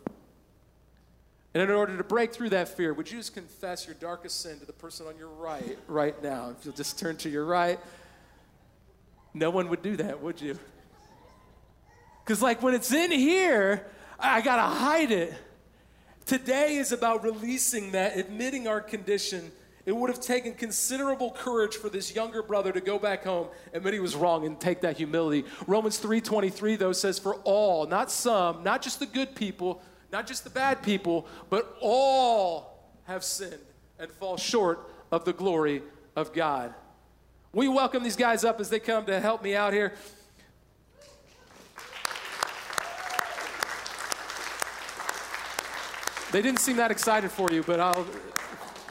And 1.53 1.63
in 1.63 1.71
order 1.71 1.95
to 1.95 2.03
break 2.03 2.33
through 2.33 2.49
that 2.49 2.67
fear, 2.67 2.93
would 2.93 3.09
you 3.09 3.19
just 3.19 3.33
confess 3.33 3.85
your 3.85 3.95
darkest 3.95 4.41
sin 4.41 4.59
to 4.59 4.65
the 4.65 4.73
person 4.73 5.07
on 5.07 5.17
your 5.17 5.29
right 5.29 5.79
right 5.87 6.21
now? 6.21 6.53
If 6.59 6.65
you'll 6.65 6.75
just 6.75 6.99
turn 6.99 7.15
to 7.19 7.29
your 7.29 7.45
right, 7.45 7.79
no 9.33 9.49
one 9.49 9.69
would 9.69 9.81
do 9.81 9.95
that, 9.95 10.21
would 10.21 10.41
you? 10.41 10.59
Because, 12.23 12.41
like, 12.41 12.61
when 12.61 12.73
it's 12.73 12.91
in 12.91 13.11
here, 13.11 13.85
I 14.19 14.41
gotta 14.41 14.61
hide 14.61 15.11
it. 15.11 15.33
Today 16.25 16.77
is 16.77 16.91
about 16.91 17.23
releasing 17.23 17.91
that, 17.91 18.17
admitting 18.17 18.67
our 18.67 18.79
condition. 18.79 19.51
It 19.85 19.95
would 19.95 20.09
have 20.09 20.21
taken 20.21 20.53
considerable 20.53 21.31
courage 21.31 21.75
for 21.75 21.89
this 21.89 22.13
younger 22.15 22.43
brother 22.43 22.71
to 22.71 22.81
go 22.81 22.99
back 22.99 23.23
home, 23.23 23.47
admit 23.73 23.95
he 23.95 23.99
was 23.99 24.15
wrong, 24.15 24.45
and 24.45 24.59
take 24.59 24.81
that 24.81 24.97
humility. 24.97 25.45
Romans 25.65 25.97
3:23 25.97 26.75
though 26.75 26.93
says, 26.93 27.17
"For 27.17 27.35
all, 27.43 27.87
not 27.87 28.11
some, 28.11 28.63
not 28.63 28.81
just 28.83 28.99
the 28.99 29.07
good 29.07 29.35
people, 29.35 29.81
not 30.11 30.27
just 30.27 30.43
the 30.43 30.49
bad 30.49 30.83
people, 30.83 31.25
but 31.49 31.75
all 31.81 32.71
have 33.05 33.23
sinned 33.23 33.57
and 33.99 34.11
fall 34.11 34.37
short 34.37 34.89
of 35.11 35.25
the 35.25 35.33
glory 35.33 35.83
of 36.15 36.33
God. 36.33 36.73
We 37.53 37.67
welcome 37.67 38.03
these 38.03 38.15
guys 38.15 38.43
up 38.43 38.59
as 38.59 38.69
they 38.69 38.79
come 38.79 39.05
to 39.05 39.19
help 39.19 39.43
me 39.43 39.55
out 39.55 39.73
here. 39.73 39.93
They 46.31 46.41
didn't 46.41 46.59
seem 46.59 46.77
that 46.77 46.91
excited 46.91 47.31
for 47.31 47.51
you, 47.51 47.63
but 47.63 47.79
I'll 47.79 48.05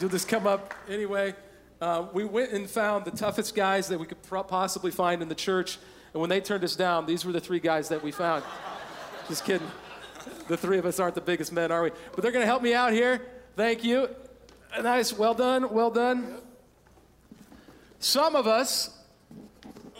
you'll 0.01 0.11
just 0.11 0.29
come 0.29 0.47
up 0.47 0.75
anyway. 0.89 1.35
Uh, 1.81 2.07
we 2.13 2.25
went 2.25 2.53
and 2.53 2.69
found 2.69 3.05
the 3.05 3.11
toughest 3.11 3.55
guys 3.55 3.89
that 3.89 3.99
we 3.99 4.07
could 4.07 4.23
possibly 4.23 4.91
find 4.91 5.23
in 5.23 5.29
the 5.29 5.35
church, 5.35 5.79
and 6.13 6.21
when 6.21 6.29
they 6.29 6.41
turned 6.41 6.65
us 6.65 6.77
down, 6.77 7.07
these 7.07 7.25
were 7.25 7.33
the 7.33 7.41
three 7.41 7.61
guys 7.61 7.89
that 7.89 8.03
we 8.03 8.13
found. 8.13 8.45
just 9.29 9.45
kidding 9.45 9.67
the 10.49 10.57
three 10.57 10.79
of 10.79 10.87
us 10.87 10.99
aren't 11.01 11.15
the 11.15 11.21
biggest 11.21 11.53
men, 11.53 11.73
are 11.73 11.83
we? 11.83 11.91
But 12.13 12.23
they're 12.23 12.33
going 12.33 12.43
to 12.43 12.47
help 12.47 12.63
me 12.63 12.75
out 12.75 12.93
here. 12.93 13.27
Thank 13.57 13.85
you. 13.85 14.09
Nice. 14.83 15.13
Well 15.13 15.35
done. 15.35 15.73
Well 15.73 15.91
done. 15.91 16.37
Some 17.99 18.35
of 18.35 18.47
us, 18.47 18.99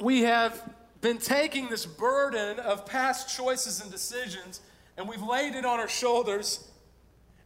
we 0.01 0.23
have 0.23 0.75
been 1.01 1.19
taking 1.19 1.69
this 1.69 1.87
burden 1.87 2.59
of 2.59 2.87
past 2.87 3.35
choices 3.35 3.81
and 3.81 3.91
decisions, 3.91 4.61
and 4.97 5.09
we've 5.09 5.23
laid 5.23 5.55
it 5.55 5.65
on 5.65 5.79
our 5.79 5.89
shoulders, 5.89 6.69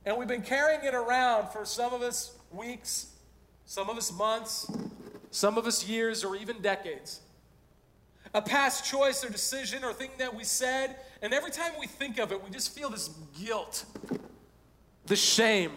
and 0.06 0.16
we've 0.16 0.28
been 0.28 0.42
carrying 0.42 0.84
it 0.84 0.94
around 0.94 1.50
for 1.50 1.64
some 1.64 1.92
of 1.92 2.02
us 2.02 2.36
weeks, 2.50 3.12
some 3.64 3.88
of 3.88 3.96
us 3.96 4.12
months, 4.12 4.70
some 5.30 5.58
of 5.58 5.66
us 5.66 5.86
years, 5.86 6.24
or 6.24 6.36
even 6.36 6.60
decades 6.60 7.20
a 8.34 8.42
past 8.42 8.84
choice 8.84 9.24
or 9.24 9.30
decision 9.30 9.84
or 9.84 9.92
thing 9.92 10.10
that 10.18 10.34
we 10.34 10.42
said, 10.44 10.96
and 11.22 11.32
every 11.32 11.52
time 11.52 11.72
we 11.78 11.86
think 11.86 12.18
of 12.18 12.32
it, 12.32 12.44
we 12.44 12.50
just 12.50 12.74
feel 12.74 12.90
this 12.90 13.08
guilt, 13.40 13.84
this 15.06 15.22
shame, 15.22 15.70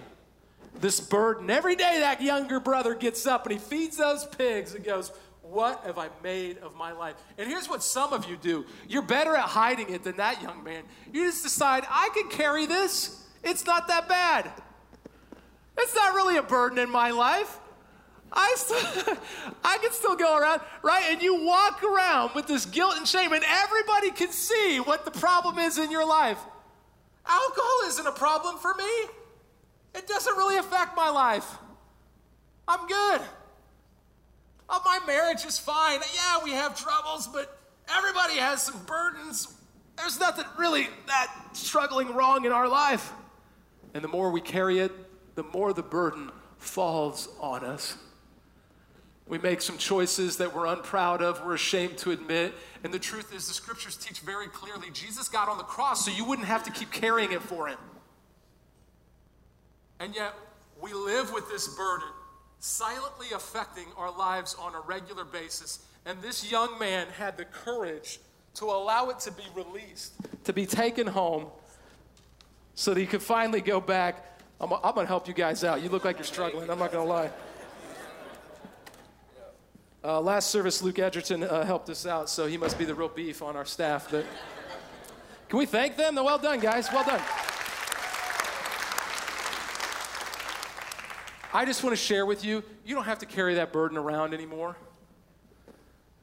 this 0.80 1.00
burden. 1.00 1.50
Every 1.52 1.76
day 1.76 2.00
that 2.00 2.22
younger 2.22 2.60
brother 2.60 2.96
gets 2.96 3.28
up 3.28 3.46
and 3.46 3.54
he 3.54 3.60
feeds 3.60 3.98
those 3.98 4.26
pigs 4.26 4.74
and 4.74 4.84
goes, 4.84 5.12
What 5.44 5.84
have 5.86 6.00
I 6.00 6.10
made 6.24 6.58
of 6.58 6.76
my 6.76 6.92
life? 6.92 7.16
And 7.38 7.48
here's 7.48 7.70
what 7.70 7.84
some 7.84 8.12
of 8.12 8.28
you 8.28 8.36
do 8.36 8.66
you're 8.90 9.04
better 9.04 9.36
at 9.36 9.46
hiding 9.46 9.92
it 9.92 10.04
than 10.04 10.18
that 10.18 10.42
young 10.42 10.64
man. 10.64 10.84
You 11.14 11.26
just 11.26 11.44
decide, 11.44 11.84
I 11.88 12.10
can 12.16 12.28
carry 12.30 12.66
this, 12.66 13.24
it's 13.44 13.66
not 13.66 13.88
that 13.88 14.08
bad. 14.08 14.52
It's 15.78 15.96
not 15.96 16.16
really 16.16 16.38
a 16.38 16.44
burden 16.44 16.80
in 16.80 16.90
my 16.90 17.12
life. 17.12 17.60
I, 18.32 18.56
still, 18.58 19.16
I 19.64 19.78
can 19.78 19.92
still 19.92 20.16
go 20.16 20.38
around, 20.38 20.62
right? 20.82 21.06
And 21.10 21.22
you 21.22 21.46
walk 21.46 21.84
around 21.84 22.32
with 22.36 22.48
this 22.48 22.66
guilt 22.66 22.96
and 22.98 23.08
shame, 23.08 23.32
and 23.32 23.44
everybody 23.46 24.12
can 24.12 24.32
see 24.32 24.80
what 24.80 25.06
the 25.06 25.12
problem 25.12 25.60
is 25.60 25.78
in 25.78 25.92
your 25.92 26.06
life. 26.06 26.40
Alcohol 27.26 27.88
isn't 27.88 28.08
a 28.08 28.12
problem 28.12 28.58
for 28.58 28.74
me, 28.74 29.10
it 29.96 30.08
doesn't 30.08 30.36
really 30.36 30.58
affect 30.58 30.96
my 30.96 31.10
life. 31.10 31.58
I'm 32.68 32.86
good. 32.88 33.22
Oh, 34.70 34.82
my 34.84 35.00
marriage 35.08 35.46
is 35.46 35.58
fine. 35.58 36.02
Yeah, 36.14 36.44
we 36.44 36.52
have 36.52 36.78
troubles, 36.78 37.28
but 37.28 37.58
everybody 37.90 38.36
has 38.36 38.64
some 38.64 38.84
burdens. 38.86 39.48
There's 39.96 40.20
nothing 40.20 40.46
really 40.58 40.88
that 41.08 41.34
struggling 41.54 42.14
wrong 42.14 42.46
in 42.46 42.52
our 42.52 42.68
life. 42.68 43.14
And 43.94 44.04
the 44.04 44.08
more 44.08 44.30
we 44.32 44.42
carry 44.42 44.80
it, 44.80 44.92
the 45.36 45.44
more 45.44 45.74
the 45.74 45.84
burden 45.84 46.32
falls 46.58 47.30
on 47.40 47.64
us. 47.64 47.98
We 49.28 49.38
make 49.38 49.62
some 49.62 49.78
choices 49.78 50.38
that 50.38 50.56
we're 50.56 50.68
unproud 50.68 51.22
of, 51.22 51.46
we're 51.46 51.56
ashamed 51.56 51.98
to 52.00 52.12
admit. 52.12 52.54
And 52.84 52.94
the 52.94 53.00
truth 53.00 53.34
is, 53.34 53.48
the 53.48 53.54
scriptures 53.54 53.98
teach 53.98 54.20
very 54.22 54.48
clearly 54.48 54.88
Jesus 54.94 55.28
got 55.28 55.50
on 55.50 55.58
the 55.58 55.64
cross 55.64 56.06
so 56.06 56.12
you 56.12 56.24
wouldn't 56.24 56.48
have 56.48 56.64
to 56.64 56.72
keep 56.72 56.92
carrying 56.92 57.34
it 57.34 57.42
for 57.42 57.68
him. 57.68 57.78
And 60.00 60.16
yet, 60.16 60.34
we 60.82 60.94
live 60.94 61.34
with 61.34 61.50
this 61.50 61.68
burden, 61.76 62.08
silently 62.60 63.28
affecting 63.36 63.86
our 63.98 64.16
lives 64.16 64.56
on 64.60 64.76
a 64.76 64.80
regular 64.80 65.26
basis. 65.26 65.80
And 66.06 66.22
this 66.22 66.50
young 66.50 66.80
man 66.80 67.08
had 67.18 67.36
the 67.36 67.46
courage 67.46 68.20
to 68.56 68.66
allow 68.66 69.10
it 69.10 69.20
to 69.22 69.32
be 69.32 69.44
released, 69.56 70.14
to 70.46 70.54
be 70.54 70.66
taken 70.66 71.06
home, 71.06 71.48
so 72.78 72.94
that 72.94 73.00
he 73.00 73.08
could 73.08 73.24
finally 73.24 73.60
go 73.60 73.82
back. 73.82 74.40
I'm, 74.62 74.72
I'm 74.72 74.94
going 74.94 74.98
to 74.98 75.08
help 75.08 75.28
you 75.28 75.34
guys 75.34 75.64
out. 75.64 75.82
You 75.82 75.90
look 75.90 76.06
like 76.06 76.18
you're 76.18 76.26
struggling, 76.26 76.70
I'm 76.70 76.78
not 76.78 76.92
going 76.92 77.04
to 77.04 77.12
lie. 77.12 77.32
Uh, 80.04 80.22
last 80.22 80.52
service, 80.52 80.84
Luke 80.84 81.00
Edgerton 81.00 81.42
uh, 81.42 81.66
helped 81.66 81.90
us 81.90 82.06
out, 82.06 82.30
so 82.30 82.46
he 82.46 82.56
must 82.56 82.78
be 82.78 82.86
the 82.86 82.94
real 82.94 83.10
beef 83.10 83.42
on 83.42 83.56
our 83.56 83.66
staff. 83.66 84.10
But 84.12 84.28
can 85.50 85.58
we 85.58 85.66
thank 85.66 85.98
them? 85.98 86.16
Well 86.16 86.38
done, 86.38 86.60
guys. 86.60 86.88
Well 86.94 87.04
done. 87.04 87.20
I 91.52 91.66
just 91.66 91.84
want 91.84 91.96
to 91.96 92.02
share 92.02 92.28
with 92.28 92.46
you, 92.46 92.64
you 92.86 92.94
don't 92.94 93.06
have 93.06 93.20
to 93.20 93.26
carry 93.26 93.56
that 93.56 93.74
burden 93.74 93.98
around 93.98 94.36
anymore. 94.36 94.78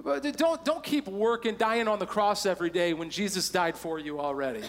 But 0.01 0.23
don't, 0.37 0.65
don't 0.65 0.85
keep 0.85 1.09
working, 1.09 1.57
dying 1.57 1.89
on 1.89 1.99
the 1.99 2.07
cross 2.07 2.47
every 2.47 2.71
day 2.71 2.95
when 2.95 3.11
Jesus 3.11 3.49
died 3.49 3.77
for 3.77 3.99
you 3.99 4.21
already. 4.21 4.63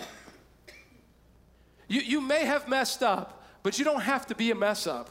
You, 1.88 2.02
you 2.02 2.21
may 2.21 2.45
have 2.45 2.67
messed 2.67 3.04
up, 3.04 3.43
but 3.63 3.78
you 3.80 3.86
don't 3.86 4.02
have 4.02 4.28
to 4.28 4.36
be 4.36 4.52
a 4.52 4.56
mess 4.56 4.88
up. 4.88 5.10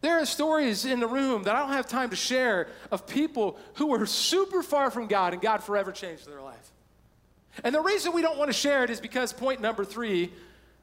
There 0.00 0.18
are 0.18 0.24
stories 0.24 0.86
in 0.86 0.98
the 0.98 1.06
room 1.06 1.42
that 1.42 1.54
I 1.54 1.60
don't 1.60 1.72
have 1.72 1.86
time 1.86 2.10
to 2.10 2.16
share 2.16 2.68
of 2.90 3.06
people 3.06 3.58
who 3.74 3.88
were 3.88 4.06
super 4.06 4.62
far 4.62 4.90
from 4.90 5.06
God 5.06 5.34
and 5.34 5.42
God 5.42 5.62
forever 5.62 5.92
changed 5.92 6.26
their 6.26 6.40
life. 6.40 6.72
And 7.64 7.74
the 7.74 7.82
reason 7.82 8.12
we 8.12 8.22
don't 8.22 8.38
want 8.38 8.48
to 8.48 8.54
share 8.54 8.82
it 8.82 8.90
is 8.90 9.00
because 9.00 9.32
point 9.32 9.60
number 9.60 9.84
three, 9.84 10.32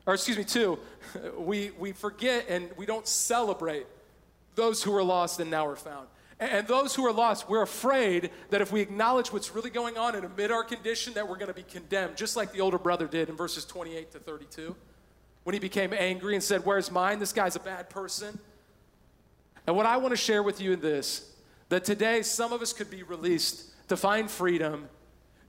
or 0.06 0.14
excuse 0.14 0.38
me, 0.38 0.44
two, 0.44 0.78
we, 1.38 1.72
we 1.80 1.94
forget 1.94 2.46
and 2.48 2.70
we 2.78 2.86
don't 2.86 3.08
celebrate 3.08 3.88
those 4.54 4.84
who 4.84 4.96
are 4.96 5.04
lost 5.04 5.40
and 5.40 5.50
now 5.50 5.66
are 5.66 5.76
found. 5.76 6.08
And 6.40 6.68
those 6.68 6.94
who 6.94 7.06
are 7.06 7.12
lost, 7.12 7.50
we're 7.50 7.64
afraid 7.64 8.30
that 8.52 8.62
if 8.62 8.72
we 8.72 8.80
acknowledge 8.82 9.34
what's 9.34 9.56
really 9.56 9.72
going 9.72 9.98
on 9.98 10.16
and 10.16 10.24
admit 10.24 10.52
our 10.52 10.64
condition, 10.64 11.14
that 11.14 11.28
we're 11.28 11.38
going 11.38 11.48
to 11.48 11.54
be 11.54 11.64
condemned, 11.64 12.16
just 12.16 12.36
like 12.36 12.52
the 12.52 12.62
older 12.62 12.78
brother 12.78 13.08
did 13.08 13.30
in 13.30 13.36
verses 13.36 13.66
28 13.66 14.12
to 14.12 14.20
32. 14.20 14.76
When 15.44 15.54
he 15.54 15.60
became 15.60 15.94
angry 15.94 16.36
and 16.36 16.44
said, 16.44 16.64
Where's 16.64 16.92
mine? 16.92 17.20
This 17.20 17.34
guy's 17.34 17.56
a 17.56 17.60
bad 17.60 17.90
person. 17.90 18.38
And 19.66 19.76
what 19.76 19.86
I 19.86 19.98
want 19.98 20.12
to 20.12 20.18
share 20.18 20.44
with 20.44 20.62
you 20.62 20.74
in 20.74 20.80
this 20.80 21.34
that 21.70 21.84
today 21.84 22.22
some 22.22 22.54
of 22.54 22.62
us 22.62 22.72
could 22.72 22.90
be 22.90 23.04
released 23.04 23.66
to 23.90 23.98
find 23.98 24.30
freedom, 24.30 24.88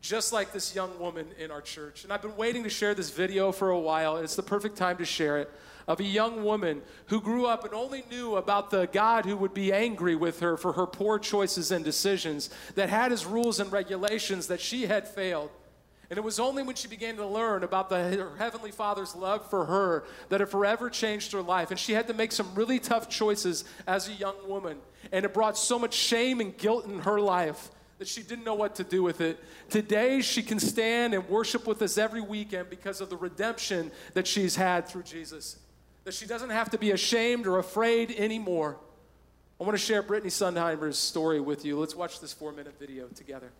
just 0.01 0.33
like 0.33 0.53
this 0.53 0.75
young 0.75 0.99
woman 0.99 1.27
in 1.39 1.51
our 1.51 1.61
church. 1.61 2.05
And 2.05 2.13
I've 2.13 2.23
been 2.23 2.37
waiting 2.37 2.63
to 2.65 2.71
share 2.71 2.95
this 2.95 3.11
video 3.11 3.53
for 3.53 3.71
a 3.71 3.79
while, 3.79 4.17
and 4.17 4.25
it's 4.25 4.37
the 4.37 4.43
perfect 4.43 4.77
time 4.77 4.97
to 4.99 5.05
share 5.05 5.39
it. 5.39 5.51
Of 5.87 6.01
a 6.01 6.05
young 6.05 6.45
woman 6.45 6.83
who 7.07 7.21
grew 7.21 7.47
up 7.47 7.65
and 7.65 7.73
only 7.73 8.05
knew 8.11 8.37
about 8.37 8.71
the 8.71 8.87
God 8.93 9.25
who 9.25 9.37
would 9.39 9.55
be 9.55 9.73
angry 9.73 10.15
with 10.15 10.41
her 10.41 10.59
for 10.59 10.75
her 10.75 10.87
poor 10.87 11.19
choices 11.19 11.71
and 11.71 11.83
decisions, 11.83 12.51
that 12.75 12.91
had 12.91 13.11
his 13.11 13.25
rules 13.25 13.59
and 13.59 13.73
regulations 13.73 14.49
that 14.49 14.61
she 14.61 14.87
had 14.87 15.09
failed. 15.09 15.51
And 16.11 16.17
it 16.17 16.23
was 16.23 16.39
only 16.39 16.63
when 16.63 16.77
she 16.77 16.89
began 16.89 17.17
to 17.17 17.27
learn 17.27 17.65
about 17.65 17.89
the, 17.91 17.97
her 17.97 18.37
Heavenly 18.37 18.71
Father's 18.71 19.15
love 19.15 19.49
for 19.51 19.67
her 19.67 20.05
that 20.29 20.41
it 20.41 20.47
forever 20.47 20.89
changed 20.89 21.33
her 21.33 21.43
life. 21.43 21.71
And 21.71 21.79
she 21.79 21.93
had 21.93 22.07
to 22.09 22.15
make 22.15 22.33
some 22.33 22.55
really 22.55 22.79
tough 22.79 23.09
choices 23.09 23.65
as 23.87 24.09
a 24.09 24.13
young 24.13 24.37
woman. 24.47 24.79
And 25.13 25.25
it 25.25 25.35
brought 25.35 25.59
so 25.59 25.79
much 25.79 25.95
shame 25.95 26.41
and 26.41 26.57
guilt 26.57 26.87
in 26.87 27.01
her 27.01 27.21
life 27.21 27.71
that 27.99 28.07
she 28.07 28.23
didn't 28.23 28.45
know 28.45 28.55
what 28.55 28.77
to 28.77 28.85
do 28.85 29.03
with 29.03 29.21
it. 29.21 29.39
Today, 29.69 30.21
she 30.21 30.43
can 30.43 30.61
stand 30.61 31.15
and 31.15 31.29
worship 31.29 31.67
with 31.67 31.83
us 31.83 31.99
every 31.99 32.21
weekend 32.21 32.71
because 32.71 33.01
of 33.01 33.11
the 33.11 33.17
redemption 33.17 33.91
that 34.15 34.27
she's 34.27 34.55
had 34.57 34.89
through 34.89 35.03
Jesus. 35.03 35.59
That 36.05 36.15
she 36.15 36.27
doesn't 36.27 36.51
have 36.51 36.71
to 36.71 36.79
be 36.79 36.93
ashamed 36.93 37.47
or 37.47 37.59
afraid 37.59 38.13
anymore. 38.13 38.79
I 39.61 39.65
want 39.65 39.77
to 39.77 39.85
share 39.85 40.03
Brittany 40.03 40.31
Sundheimer's 40.31 40.97
story 40.97 41.41
with 41.41 41.65
you. 41.65 41.79
Let's 41.79 41.97
watch 41.97 42.21
this 42.21 42.33
four 42.33 42.53
minute 42.53 42.79
video 42.79 43.09
together. 43.09 43.51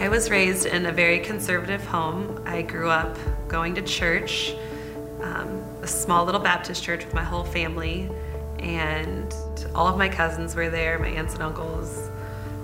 I 0.00 0.08
was 0.08 0.30
raised 0.30 0.66
in 0.66 0.86
a 0.86 0.92
very 0.92 1.20
conservative 1.20 1.84
home. 1.84 2.42
I 2.44 2.62
grew 2.62 2.90
up 2.90 3.16
going 3.46 3.76
to 3.76 3.82
church, 3.82 4.54
um, 5.22 5.62
a 5.82 5.86
small 5.86 6.24
little 6.24 6.40
Baptist 6.40 6.82
church 6.82 7.04
with 7.04 7.14
my 7.14 7.22
whole 7.22 7.44
family, 7.44 8.10
and 8.60 9.34
all 9.74 9.86
of 9.86 9.96
my 9.96 10.08
cousins 10.08 10.54
were 10.54 10.70
there, 10.70 10.98
my 10.98 11.08
aunts 11.08 11.34
and 11.34 11.42
uncles. 11.42 12.10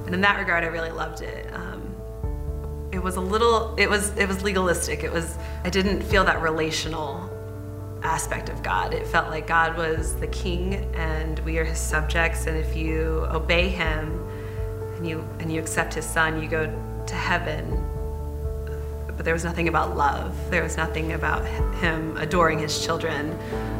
And 0.05 0.15
in 0.15 0.21
that 0.21 0.39
regard, 0.39 0.63
I 0.65 0.69
really 0.69 0.91
loved 0.91 1.23
it. 1.23 1.53
Um, 1.53 1.83
it 2.93 3.03
was 3.03 3.17
a 3.17 3.21
little 3.21 3.75
it 3.77 3.91
was 3.91 4.17
it 4.17 4.29
was 4.29 4.43
legalistic. 4.43 5.03
It 5.03 5.13
was 5.13 5.37
I 5.65 5.71
didn't 5.71 6.03
feel 6.03 6.25
that 6.25 6.41
relational 6.41 7.31
aspect 8.03 8.49
of 8.49 8.63
God. 8.63 8.95
It 8.95 9.07
felt 9.07 9.29
like 9.29 9.47
God 9.47 9.77
was 9.77 10.17
the 10.17 10.29
king 10.29 10.75
and 10.95 11.39
we 11.41 11.59
are 11.59 11.65
his 11.65 11.79
subjects 11.79 12.47
and 12.47 12.57
if 12.57 12.77
you 12.77 13.27
obey 13.31 13.69
him 13.69 14.23
and 14.97 15.07
you 15.07 15.27
and 15.41 15.53
you 15.53 15.61
accept 15.61 15.95
his 15.95 16.07
son, 16.07 16.43
you 16.43 16.49
go 16.49 16.67
to 17.07 17.15
heaven. 17.15 17.85
But 19.09 19.25
there 19.25 19.35
was 19.35 19.45
nothing 19.45 19.69
about 19.69 19.97
love. 19.97 20.35
There 20.51 20.63
was 20.63 20.77
nothing 20.77 21.13
about 21.13 21.45
him 21.77 22.17
adoring 22.19 22.59
his 22.59 22.85
children. 22.85 23.37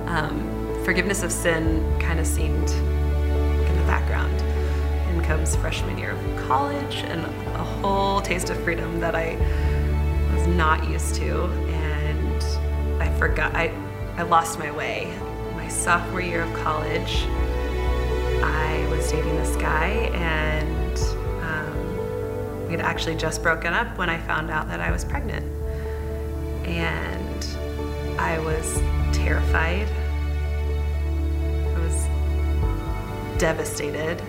Um, 0.07 0.56
forgiveness 0.87 1.25
of 1.25 1.33
sin 1.33 1.83
kind 1.99 2.21
of 2.21 2.27
seemed 2.29 2.71
in 2.71 3.77
the 3.77 3.85
background. 3.89 4.41
In 5.11 5.21
comes 5.21 5.57
freshman 5.57 5.99
year 5.99 6.13
of 6.13 6.47
college 6.47 6.99
and 6.99 7.25
a 7.57 7.65
whole 7.65 8.21
taste 8.21 8.51
of 8.51 8.63
freedom 8.63 9.01
that 9.01 9.17
I 9.17 9.35
was 10.33 10.47
not 10.47 10.89
used 10.89 11.17
to, 11.17 11.47
and 11.73 13.03
I 13.03 13.13
forgot. 13.19 13.53
I 13.57 13.75
I 14.17 14.23
lost 14.23 14.61
my 14.61 14.71
way. 14.71 15.13
My 15.57 15.67
sophomore 15.67 16.21
year 16.21 16.43
of 16.43 16.55
college, 16.55 17.25
I 18.45 18.87
was 18.89 19.11
dating 19.11 19.35
this 19.39 19.57
guy, 19.57 19.89
and 20.15 20.99
um, 21.43 22.67
we 22.67 22.71
had 22.71 22.81
actually 22.81 23.17
just 23.17 23.43
broken 23.43 23.75
up 23.75 23.99
when 23.99 24.09
I 24.09 24.19
found 24.19 24.53
out 24.53 24.69
that 24.69 24.79
I 24.79 24.93
was 24.93 25.05
pregnant. 25.05 25.45
And 26.65 27.45
I 28.21 28.39
was 28.39 28.81
terrified. 29.13 29.89
Devastated. 33.39 34.21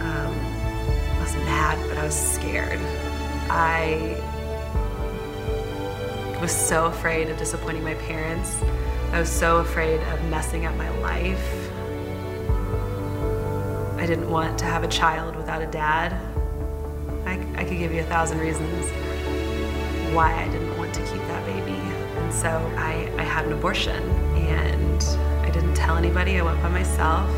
Um, 0.00 0.34
I 0.34 1.18
was 1.20 1.34
mad, 1.36 1.78
but 1.88 1.98
I 1.98 2.04
was 2.04 2.14
scared. 2.14 2.78
I 3.50 4.20
was 6.40 6.52
so 6.52 6.86
afraid 6.86 7.30
of 7.30 7.38
disappointing 7.38 7.82
my 7.82 7.94
parents. 7.94 8.62
I 9.12 9.20
was 9.20 9.30
so 9.30 9.58
afraid 9.58 10.00
of 10.00 10.24
messing 10.24 10.66
up 10.66 10.74
my 10.76 10.90
life. 11.00 11.70
I 13.96 14.06
didn't 14.06 14.28
want 14.28 14.58
to 14.58 14.64
have 14.66 14.84
a 14.84 14.88
child 14.88 15.36
without 15.36 15.62
a 15.62 15.66
dad. 15.66 16.12
I, 17.24 17.38
I 17.56 17.64
could 17.64 17.78
give 17.78 17.92
you 17.92 18.00
a 18.00 18.04
thousand 18.04 18.38
reasons 18.38 18.90
why 20.14 20.34
I 20.34 20.48
didn't 20.48 20.76
want 20.76 20.92
to 20.94 21.00
keep 21.00 21.20
that 21.22 21.46
baby. 21.46 21.72
And 21.72 22.32
so 22.32 22.48
I, 22.76 23.10
I 23.16 23.22
had 23.22 23.46
an 23.46 23.52
abortion 23.52 24.02
and 24.36 25.02
I 25.46 25.50
didn't 25.50 25.74
tell 25.74 25.96
anybody. 25.96 26.38
I 26.38 26.42
went 26.42 26.60
by 26.60 26.68
myself, 26.68 27.30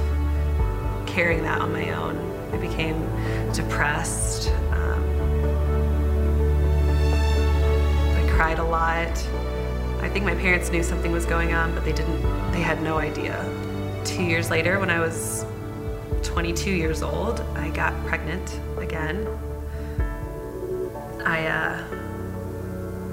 carrying 1.16 1.42
that 1.42 1.62
on 1.62 1.72
my 1.72 1.88
own. 1.92 2.14
I 2.52 2.58
became 2.58 3.00
depressed. 3.54 4.50
Um, 4.70 5.02
I 8.14 8.30
cried 8.36 8.58
a 8.58 8.62
lot. 8.62 9.16
I 10.02 10.10
think 10.10 10.26
my 10.26 10.34
parents 10.34 10.70
knew 10.70 10.82
something 10.82 11.12
was 11.12 11.24
going 11.24 11.54
on, 11.54 11.74
but 11.74 11.86
they 11.86 11.94
didn't, 11.94 12.20
they 12.52 12.60
had 12.60 12.82
no 12.82 12.98
idea. 12.98 13.34
Two 14.04 14.24
years 14.24 14.50
later, 14.50 14.78
when 14.78 14.90
I 14.90 15.00
was 15.00 15.46
22 16.22 16.70
years 16.70 17.02
old, 17.02 17.40
I 17.54 17.70
got 17.70 17.94
pregnant 18.04 18.60
again. 18.76 19.26
I, 21.24 21.46
uh, 21.46 21.82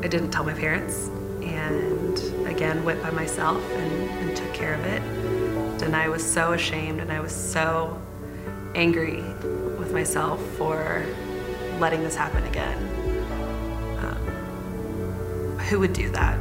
I 0.04 0.08
didn't 0.10 0.32
tell 0.32 0.44
my 0.44 0.54
parents, 0.54 1.08
and 1.42 2.20
again 2.48 2.84
went 2.84 3.02
by 3.02 3.12
myself 3.12 3.64
and, 3.72 4.10
and 4.10 4.36
took 4.36 4.54
care 4.54 4.74
of 4.74 4.86
it. 4.88 5.23
And 5.84 5.98
I 5.98 6.08
was 6.08 6.24
so 6.24 6.54
ashamed, 6.54 7.02
and 7.02 7.12
I 7.12 7.20
was 7.20 7.34
so 7.36 8.02
angry 8.74 9.22
with 9.78 9.92
myself 9.92 10.42
for 10.58 11.06
letting 11.78 12.02
this 12.04 12.16
happen 12.16 12.42
again. 12.46 12.78
Um, 14.00 15.58
who 15.60 15.80
would 15.82 15.92
do 15.92 16.10
that 16.12 16.40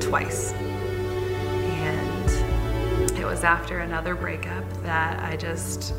twice? 0.00 0.52
And 1.62 2.30
it 3.16 3.24
was 3.24 3.44
after 3.44 3.78
another 3.78 4.16
breakup 4.16 4.64
that 4.82 5.22
I 5.22 5.36
just 5.36 5.94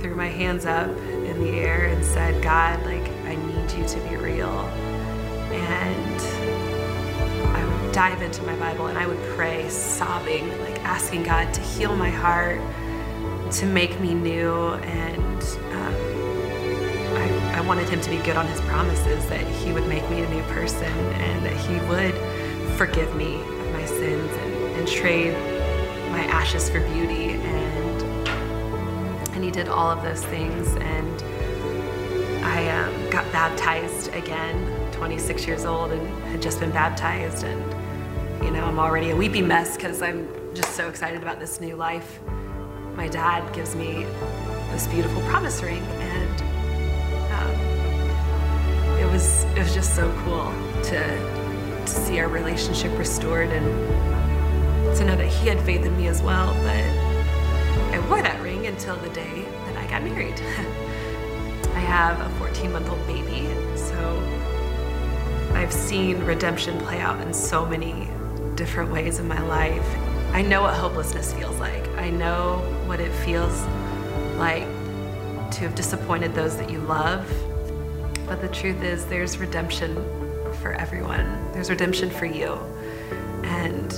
threw 0.00 0.14
my 0.14 0.28
hands 0.28 0.64
up 0.64 0.88
in 0.88 1.40
the 1.42 1.50
air 1.50 1.86
and 1.86 2.04
said, 2.04 2.40
God, 2.40 2.80
like, 2.86 3.06
I 3.26 3.34
need 3.34 3.72
you 3.72 3.84
to 3.84 4.00
be 4.08 4.16
real. 4.16 4.87
Dive 7.98 8.22
into 8.22 8.40
my 8.44 8.54
Bible 8.60 8.86
and 8.86 8.96
I 8.96 9.08
would 9.08 9.20
pray, 9.34 9.68
sobbing, 9.68 10.56
like 10.60 10.78
asking 10.84 11.24
God 11.24 11.52
to 11.52 11.60
heal 11.60 11.96
my 11.96 12.10
heart, 12.10 12.60
to 13.54 13.66
make 13.66 13.98
me 13.98 14.14
new. 14.14 14.54
And 14.54 15.42
um, 15.72 15.94
I, 17.16 17.54
I 17.56 17.60
wanted 17.62 17.88
Him 17.88 18.00
to 18.00 18.08
be 18.08 18.18
good 18.18 18.36
on 18.36 18.46
His 18.46 18.60
promises, 18.60 19.28
that 19.30 19.44
He 19.48 19.72
would 19.72 19.88
make 19.88 20.08
me 20.10 20.22
a 20.22 20.30
new 20.30 20.44
person 20.44 20.84
and 20.84 21.44
that 21.44 21.56
He 21.56 21.74
would 21.88 22.14
forgive 22.76 23.16
me 23.16 23.40
of 23.40 23.72
my 23.72 23.84
sins 23.84 24.30
and, 24.30 24.54
and 24.76 24.86
trade 24.86 25.32
my 26.12 26.22
ashes 26.30 26.70
for 26.70 26.78
beauty. 26.92 27.30
And, 27.30 28.28
and 29.32 29.42
He 29.42 29.50
did 29.50 29.66
all 29.66 29.90
of 29.90 30.04
those 30.04 30.22
things. 30.26 30.68
And 30.76 31.22
I 32.44 32.68
um, 32.68 33.10
got 33.10 33.24
baptized 33.32 34.14
again, 34.14 34.88
26 34.92 35.48
years 35.48 35.64
old, 35.64 35.90
and 35.90 36.06
had 36.26 36.40
just 36.40 36.60
been 36.60 36.70
baptized. 36.70 37.42
And, 37.42 37.87
you 38.42 38.50
know, 38.50 38.64
I'm 38.64 38.78
already 38.78 39.10
a 39.10 39.16
weepy 39.16 39.42
mess 39.42 39.76
because 39.76 40.02
I'm 40.02 40.28
just 40.54 40.74
so 40.74 40.88
excited 40.88 41.22
about 41.22 41.40
this 41.40 41.60
new 41.60 41.76
life. 41.76 42.20
My 42.94 43.08
dad 43.08 43.52
gives 43.54 43.74
me 43.74 44.04
this 44.70 44.86
beautiful 44.86 45.20
promise 45.22 45.62
ring, 45.62 45.82
and 45.82 46.42
um, 47.32 48.98
it 48.98 49.10
was 49.10 49.44
it 49.44 49.58
was 49.58 49.74
just 49.74 49.94
so 49.94 50.12
cool 50.24 50.52
to 50.84 51.00
to 51.80 51.86
see 51.86 52.18
our 52.20 52.28
relationship 52.28 52.96
restored 52.98 53.48
and 53.50 54.96
to 54.96 55.04
know 55.04 55.16
that 55.16 55.28
he 55.28 55.48
had 55.48 55.60
faith 55.60 55.84
in 55.84 55.96
me 55.96 56.08
as 56.08 56.22
well. 56.22 56.54
But 56.62 56.84
I 57.94 58.04
wore 58.08 58.22
that 58.22 58.40
ring 58.42 58.66
until 58.66 58.96
the 58.96 59.10
day 59.10 59.42
that 59.66 59.76
I 59.76 59.86
got 59.90 60.02
married. 60.02 60.34
I 61.74 61.80
have 61.80 62.20
a 62.20 62.28
14 62.38 62.72
month 62.72 62.88
old 62.88 63.06
baby, 63.06 63.48
so 63.76 64.22
I've 65.54 65.72
seen 65.72 66.18
redemption 66.24 66.78
play 66.80 67.00
out 67.00 67.20
in 67.20 67.32
so 67.32 67.64
many 67.64 68.08
different 68.58 68.90
ways 68.90 69.20
in 69.20 69.28
my 69.28 69.40
life. 69.42 69.88
I 70.32 70.42
know 70.42 70.62
what 70.62 70.74
hopelessness 70.74 71.32
feels 71.32 71.56
like. 71.60 71.86
I 71.90 72.10
know 72.10 72.58
what 72.86 72.98
it 72.98 73.12
feels 73.24 73.62
like 74.36 74.66
to 75.52 75.60
have 75.60 75.76
disappointed 75.76 76.34
those 76.34 76.56
that 76.56 76.68
you 76.68 76.80
love. 76.80 77.24
But 78.26 78.40
the 78.40 78.48
truth 78.48 78.82
is, 78.82 79.06
there's 79.06 79.38
redemption 79.38 79.94
for 80.60 80.72
everyone, 80.72 81.52
there's 81.52 81.70
redemption 81.70 82.10
for 82.10 82.26
you. 82.26 82.54
And 83.44 83.92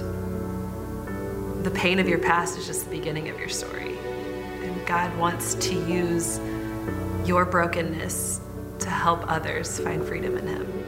the 1.65 1.71
pain 1.71 1.99
of 1.99 2.07
your 2.07 2.19
past 2.19 2.59
is 2.59 2.67
just 2.67 2.85
the 2.85 2.97
beginning 2.99 3.31
of 3.31 3.39
your 3.39 3.49
story. 3.49 3.97
And 4.63 4.87
God 4.87 5.17
wants 5.17 5.55
to 5.55 5.75
use 5.75 6.39
your 7.25 7.47
brokenness 7.47 8.43
to 8.81 8.91
help 8.91 9.25
others 9.27 9.81
find 9.81 10.07
freedom 10.07 10.37
in 10.37 10.47
Him. 10.47 10.80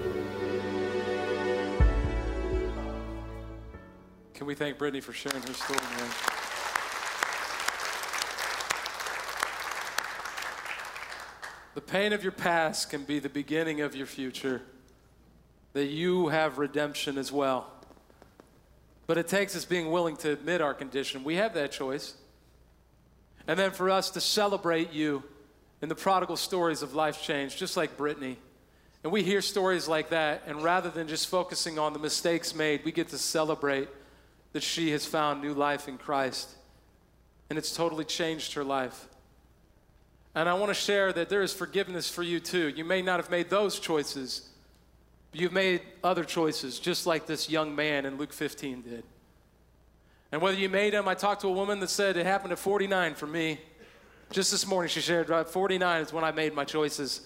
We 4.52 4.56
thank 4.56 4.76
Brittany 4.76 5.00
for 5.00 5.14
sharing 5.14 5.40
her 5.40 5.54
story, 5.54 5.80
man? 5.80 6.10
The 11.74 11.80
pain 11.80 12.12
of 12.12 12.22
your 12.22 12.32
past 12.32 12.90
can 12.90 13.04
be 13.04 13.18
the 13.18 13.30
beginning 13.30 13.80
of 13.80 13.96
your 13.96 14.04
future, 14.04 14.60
that 15.72 15.86
you 15.86 16.28
have 16.28 16.58
redemption 16.58 17.16
as 17.16 17.32
well. 17.32 17.66
But 19.06 19.16
it 19.16 19.26
takes 19.26 19.56
us 19.56 19.64
being 19.64 19.90
willing 19.90 20.18
to 20.18 20.30
admit 20.32 20.60
our 20.60 20.74
condition. 20.74 21.24
We 21.24 21.36
have 21.36 21.54
that 21.54 21.72
choice. 21.72 22.12
And 23.46 23.58
then 23.58 23.70
for 23.70 23.88
us 23.88 24.10
to 24.10 24.20
celebrate 24.20 24.92
you 24.92 25.22
in 25.80 25.88
the 25.88 25.94
prodigal 25.94 26.36
stories 26.36 26.82
of 26.82 26.94
life 26.94 27.22
change, 27.22 27.56
just 27.56 27.74
like 27.74 27.96
Brittany. 27.96 28.36
And 29.02 29.10
we 29.10 29.22
hear 29.22 29.40
stories 29.40 29.88
like 29.88 30.10
that, 30.10 30.42
and 30.46 30.62
rather 30.62 30.90
than 30.90 31.08
just 31.08 31.28
focusing 31.28 31.78
on 31.78 31.94
the 31.94 31.98
mistakes 31.98 32.54
made, 32.54 32.84
we 32.84 32.92
get 32.92 33.08
to 33.08 33.18
celebrate 33.18 33.88
that 34.52 34.62
she 34.62 34.90
has 34.90 35.06
found 35.06 35.40
new 35.40 35.54
life 35.54 35.88
in 35.88 35.98
Christ. 35.98 36.50
And 37.48 37.58
it's 37.58 37.74
totally 37.74 38.04
changed 38.04 38.54
her 38.54 38.64
life. 38.64 39.06
And 40.34 40.48
I 40.48 40.54
want 40.54 40.70
to 40.70 40.74
share 40.74 41.12
that 41.12 41.28
there 41.28 41.42
is 41.42 41.52
forgiveness 41.52 42.08
for 42.08 42.22
you 42.22 42.40
too. 42.40 42.68
You 42.68 42.84
may 42.84 43.02
not 43.02 43.20
have 43.20 43.30
made 43.30 43.50
those 43.50 43.78
choices, 43.78 44.48
but 45.30 45.40
you've 45.40 45.52
made 45.52 45.82
other 46.02 46.24
choices, 46.24 46.78
just 46.78 47.06
like 47.06 47.26
this 47.26 47.50
young 47.50 47.74
man 47.74 48.06
in 48.06 48.16
Luke 48.16 48.32
15 48.32 48.82
did. 48.82 49.04
And 50.30 50.40
whether 50.40 50.56
you 50.56 50.70
made 50.70 50.94
them, 50.94 51.06
I 51.06 51.14
talked 51.14 51.42
to 51.42 51.48
a 51.48 51.52
woman 51.52 51.80
that 51.80 51.90
said 51.90 52.16
it 52.16 52.24
happened 52.24 52.52
at 52.52 52.58
49 52.58 53.14
for 53.14 53.26
me. 53.26 53.60
Just 54.30 54.50
this 54.50 54.66
morning, 54.66 54.88
she 54.88 55.02
shared, 55.02 55.30
"At 55.30 55.50
49 55.50 56.00
is 56.00 56.12
when 56.12 56.24
I 56.24 56.30
made 56.30 56.54
my 56.54 56.64
choices. 56.64 57.20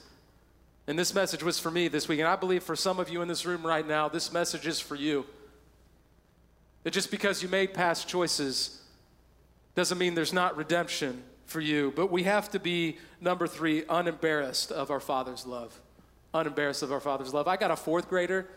And 0.89 0.99
this 0.99 1.15
message 1.15 1.45
was 1.45 1.61
for 1.61 1.71
me 1.71 1.87
this 1.87 2.09
week. 2.09 2.19
And 2.19 2.29
I 2.29 2.35
believe 2.35 2.65
for 2.65 2.75
some 2.75 2.99
of 2.99 3.09
you 3.09 3.23
in 3.23 3.29
this 3.29 3.47
room 3.47 3.65
right 3.65 3.87
now, 3.87 4.09
this 4.09 4.33
message 4.33 4.67
is 4.67 4.81
for 4.81 4.97
you. 4.97 5.25
That 6.87 6.93
just 6.93 7.11
because 7.11 7.43
you 7.43 7.49
made 7.49 7.75
past 7.75 8.07
choices 8.07 8.81
doesn't 9.75 9.99
mean 9.99 10.15
there's 10.15 10.33
not 10.33 10.57
redemption 10.57 11.25
for 11.45 11.61
you. 11.61 11.93
But 11.97 12.13
we 12.13 12.23
have 12.23 12.49
to 12.51 12.61
be, 12.61 12.99
number 13.21 13.49
three, 13.49 13.83
unembarrassed 13.89 14.71
of 14.71 14.93
our 14.93 15.01
Father's 15.01 15.45
love. 15.45 15.81
unembarrassed 16.33 16.85
of 16.85 16.93
our 16.93 17.01
Father's 17.01 17.35
love. 17.35 17.49
I 17.49 17.57
got 17.57 17.73
a 17.73 17.77
fourth 17.77 18.09
grader. 18.09 18.49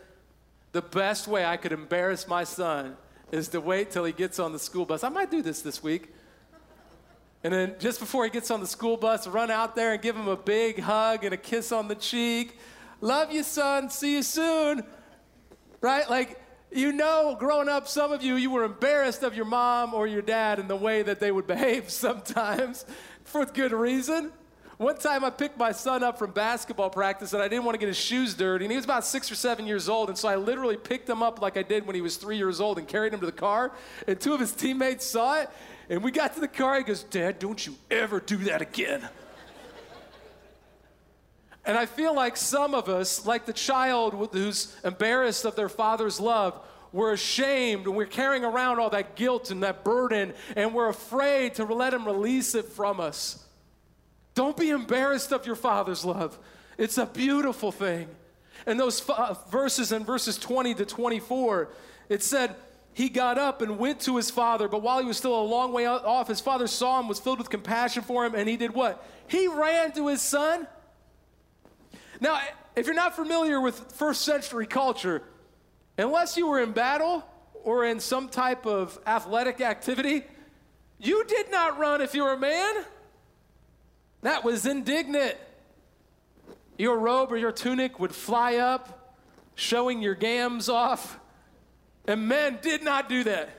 The 0.70 0.80
best 0.80 1.26
way 1.26 1.44
I 1.44 1.56
could 1.56 1.72
embarrass 1.72 2.28
my 2.28 2.44
son 2.44 2.96
is 3.32 3.48
to 3.48 3.60
wait 3.60 3.90
till 3.90 4.04
he 4.04 4.12
gets 4.12 4.38
on 4.38 4.52
the 4.52 4.60
school 4.60 4.84
bus. 4.84 5.02
I 5.02 5.08
might 5.08 5.32
do 5.32 5.42
this 5.42 5.62
this 5.62 5.82
week. 5.82 6.14
And 7.42 7.52
then 7.52 7.74
just 7.80 7.98
before 7.98 8.22
he 8.22 8.30
gets 8.30 8.52
on 8.52 8.60
the 8.60 8.66
school 8.68 8.96
bus, 8.96 9.26
run 9.26 9.50
out 9.50 9.74
there 9.74 9.94
and 9.94 10.00
give 10.00 10.14
him 10.14 10.28
a 10.28 10.36
big 10.36 10.78
hug 10.78 11.24
and 11.24 11.34
a 11.34 11.36
kiss 11.36 11.72
on 11.72 11.88
the 11.88 11.96
cheek. 11.96 12.56
Love 13.00 13.32
you, 13.32 13.42
son. 13.42 13.90
See 13.90 14.14
you 14.14 14.22
soon. 14.22 14.84
Right? 15.80 16.08
Like, 16.08 16.40
you 16.72 16.92
know, 16.92 17.36
growing 17.38 17.68
up, 17.68 17.88
some 17.88 18.12
of 18.12 18.22
you, 18.22 18.36
you 18.36 18.50
were 18.50 18.64
embarrassed 18.64 19.22
of 19.22 19.34
your 19.34 19.44
mom 19.44 19.94
or 19.94 20.06
your 20.06 20.22
dad 20.22 20.58
and 20.58 20.68
the 20.68 20.76
way 20.76 21.02
that 21.02 21.20
they 21.20 21.32
would 21.32 21.46
behave 21.48 21.90
sometimes 21.90 22.84
for 23.24 23.44
good 23.44 23.72
reason. 23.72 24.32
One 24.80 24.96
time 24.96 25.26
I 25.26 25.30
picked 25.30 25.58
my 25.58 25.72
son 25.72 26.02
up 26.02 26.18
from 26.18 26.30
basketball 26.30 26.88
practice 26.88 27.34
and 27.34 27.42
I 27.42 27.48
didn't 27.48 27.64
want 27.64 27.74
to 27.74 27.78
get 27.78 27.88
his 27.88 27.98
shoes 27.98 28.32
dirty. 28.32 28.64
And 28.64 28.72
he 28.72 28.76
was 28.76 28.86
about 28.86 29.04
six 29.04 29.30
or 29.30 29.34
seven 29.34 29.66
years 29.66 29.90
old. 29.90 30.08
And 30.08 30.16
so 30.16 30.26
I 30.26 30.36
literally 30.36 30.78
picked 30.78 31.06
him 31.06 31.22
up 31.22 31.42
like 31.42 31.58
I 31.58 31.62
did 31.62 31.86
when 31.86 31.94
he 31.94 32.00
was 32.00 32.16
three 32.16 32.38
years 32.38 32.62
old 32.62 32.78
and 32.78 32.88
carried 32.88 33.12
him 33.12 33.20
to 33.20 33.26
the 33.26 33.32
car. 33.32 33.72
And 34.08 34.18
two 34.18 34.32
of 34.32 34.40
his 34.40 34.52
teammates 34.52 35.04
saw 35.04 35.40
it. 35.42 35.50
And 35.90 36.02
we 36.02 36.10
got 36.10 36.32
to 36.34 36.40
the 36.40 36.48
car. 36.48 36.78
He 36.78 36.84
goes, 36.84 37.02
Dad, 37.02 37.38
don't 37.38 37.66
you 37.66 37.74
ever 37.90 38.20
do 38.20 38.38
that 38.38 38.62
again. 38.62 39.06
And 41.70 41.78
I 41.78 41.86
feel 41.86 42.12
like 42.12 42.36
some 42.36 42.74
of 42.74 42.88
us, 42.88 43.24
like 43.24 43.46
the 43.46 43.52
child 43.52 44.28
who's 44.32 44.74
embarrassed 44.84 45.44
of 45.44 45.54
their 45.54 45.68
father's 45.68 46.18
love, 46.18 46.58
we're 46.90 47.12
ashamed 47.12 47.86
and 47.86 47.94
we're 47.94 48.06
carrying 48.06 48.44
around 48.44 48.80
all 48.80 48.90
that 48.90 49.14
guilt 49.14 49.52
and 49.52 49.62
that 49.62 49.84
burden, 49.84 50.34
and 50.56 50.74
we're 50.74 50.88
afraid 50.88 51.54
to 51.54 51.64
let 51.64 51.94
Him 51.94 52.06
release 52.06 52.56
it 52.56 52.64
from 52.64 52.98
us. 52.98 53.46
Don't 54.34 54.56
be 54.56 54.70
embarrassed 54.70 55.32
of 55.32 55.46
your 55.46 55.54
Father's 55.54 56.04
love. 56.04 56.36
It's 56.76 56.98
a 56.98 57.06
beautiful 57.06 57.70
thing. 57.70 58.08
And 58.66 58.80
those 58.80 59.08
f- 59.08 59.48
verses 59.52 59.92
in 59.92 60.04
verses 60.04 60.38
20 60.38 60.74
to 60.74 60.84
24, 60.84 61.68
it 62.08 62.24
said, 62.24 62.56
he 62.94 63.08
got 63.08 63.38
up 63.38 63.62
and 63.62 63.78
went 63.78 64.00
to 64.00 64.16
his 64.16 64.28
father, 64.28 64.66
but 64.66 64.82
while 64.82 64.98
he 64.98 65.04
was 65.04 65.18
still 65.18 65.40
a 65.40 65.46
long 65.46 65.72
way 65.72 65.86
off, 65.86 66.26
his 66.26 66.40
father 66.40 66.66
saw 66.66 66.98
him, 66.98 67.06
was 67.06 67.20
filled 67.20 67.38
with 67.38 67.48
compassion 67.48 68.02
for 68.02 68.26
him, 68.26 68.34
and 68.34 68.48
he 68.48 68.56
did 68.56 68.74
what? 68.74 69.06
He 69.28 69.46
ran 69.46 69.92
to 69.92 70.08
his 70.08 70.20
son. 70.20 70.66
Now, 72.20 72.40
if 72.76 72.86
you're 72.86 72.94
not 72.94 73.16
familiar 73.16 73.60
with 73.60 73.92
first 73.92 74.22
century 74.22 74.66
culture, 74.66 75.22
unless 75.96 76.36
you 76.36 76.46
were 76.46 76.62
in 76.62 76.72
battle 76.72 77.24
or 77.64 77.84
in 77.84 78.00
some 78.00 78.28
type 78.28 78.66
of 78.66 78.98
athletic 79.06 79.60
activity, 79.60 80.24
you 80.98 81.24
did 81.24 81.50
not 81.50 81.78
run 81.78 82.00
if 82.00 82.14
you 82.14 82.24
were 82.24 82.34
a 82.34 82.38
man. 82.38 82.84
That 84.22 84.44
was 84.44 84.66
indignant. 84.66 85.36
Your 86.78 86.98
robe 86.98 87.32
or 87.32 87.36
your 87.36 87.52
tunic 87.52 87.98
would 87.98 88.14
fly 88.14 88.56
up, 88.56 89.16
showing 89.54 90.02
your 90.02 90.14
gams 90.14 90.68
off. 90.68 91.18
And 92.06 92.28
men 92.28 92.58
did 92.62 92.82
not 92.82 93.08
do 93.08 93.24
that. 93.24 93.50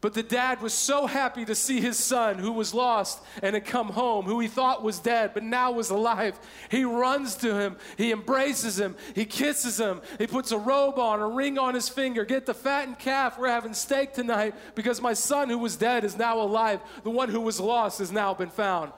But 0.00 0.14
the 0.14 0.22
dad 0.22 0.62
was 0.62 0.72
so 0.72 1.06
happy 1.06 1.44
to 1.44 1.56
see 1.56 1.80
his 1.80 1.98
son, 1.98 2.38
who 2.38 2.52
was 2.52 2.72
lost 2.72 3.20
and 3.42 3.54
had 3.54 3.64
come 3.64 3.88
home, 3.88 4.26
who 4.26 4.38
he 4.38 4.46
thought 4.46 4.84
was 4.84 5.00
dead, 5.00 5.32
but 5.34 5.42
now 5.42 5.72
was 5.72 5.90
alive. 5.90 6.38
He 6.70 6.84
runs 6.84 7.34
to 7.36 7.58
him, 7.58 7.76
he 7.96 8.12
embraces 8.12 8.78
him, 8.78 8.94
he 9.16 9.24
kisses 9.24 9.80
him, 9.80 10.00
he 10.18 10.28
puts 10.28 10.52
a 10.52 10.58
robe 10.58 11.00
on, 11.00 11.18
a 11.18 11.26
ring 11.26 11.58
on 11.58 11.74
his 11.74 11.88
finger. 11.88 12.24
Get 12.24 12.46
the 12.46 12.54
fattened 12.54 13.00
calf, 13.00 13.38
we're 13.38 13.48
having 13.48 13.74
steak 13.74 14.12
tonight 14.14 14.54
because 14.76 15.02
my 15.02 15.14
son, 15.14 15.48
who 15.48 15.58
was 15.58 15.74
dead, 15.74 16.04
is 16.04 16.16
now 16.16 16.40
alive. 16.40 16.80
The 17.02 17.10
one 17.10 17.28
who 17.28 17.40
was 17.40 17.58
lost 17.58 17.98
has 17.98 18.12
now 18.12 18.34
been 18.34 18.50
found. 18.50 18.92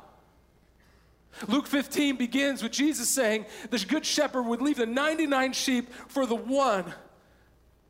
Luke 1.49 1.67
15 1.67 2.17
begins 2.17 2.63
with 2.63 2.73
Jesus 2.73 3.09
saying, 3.09 3.47
The 3.71 3.79
good 3.89 4.05
shepherd 4.05 4.43
would 4.43 4.61
leave 4.61 4.77
the 4.77 4.85
99 4.85 5.55
sheep 5.55 5.91
for 6.09 6.27
the 6.27 6.35
one 6.35 6.93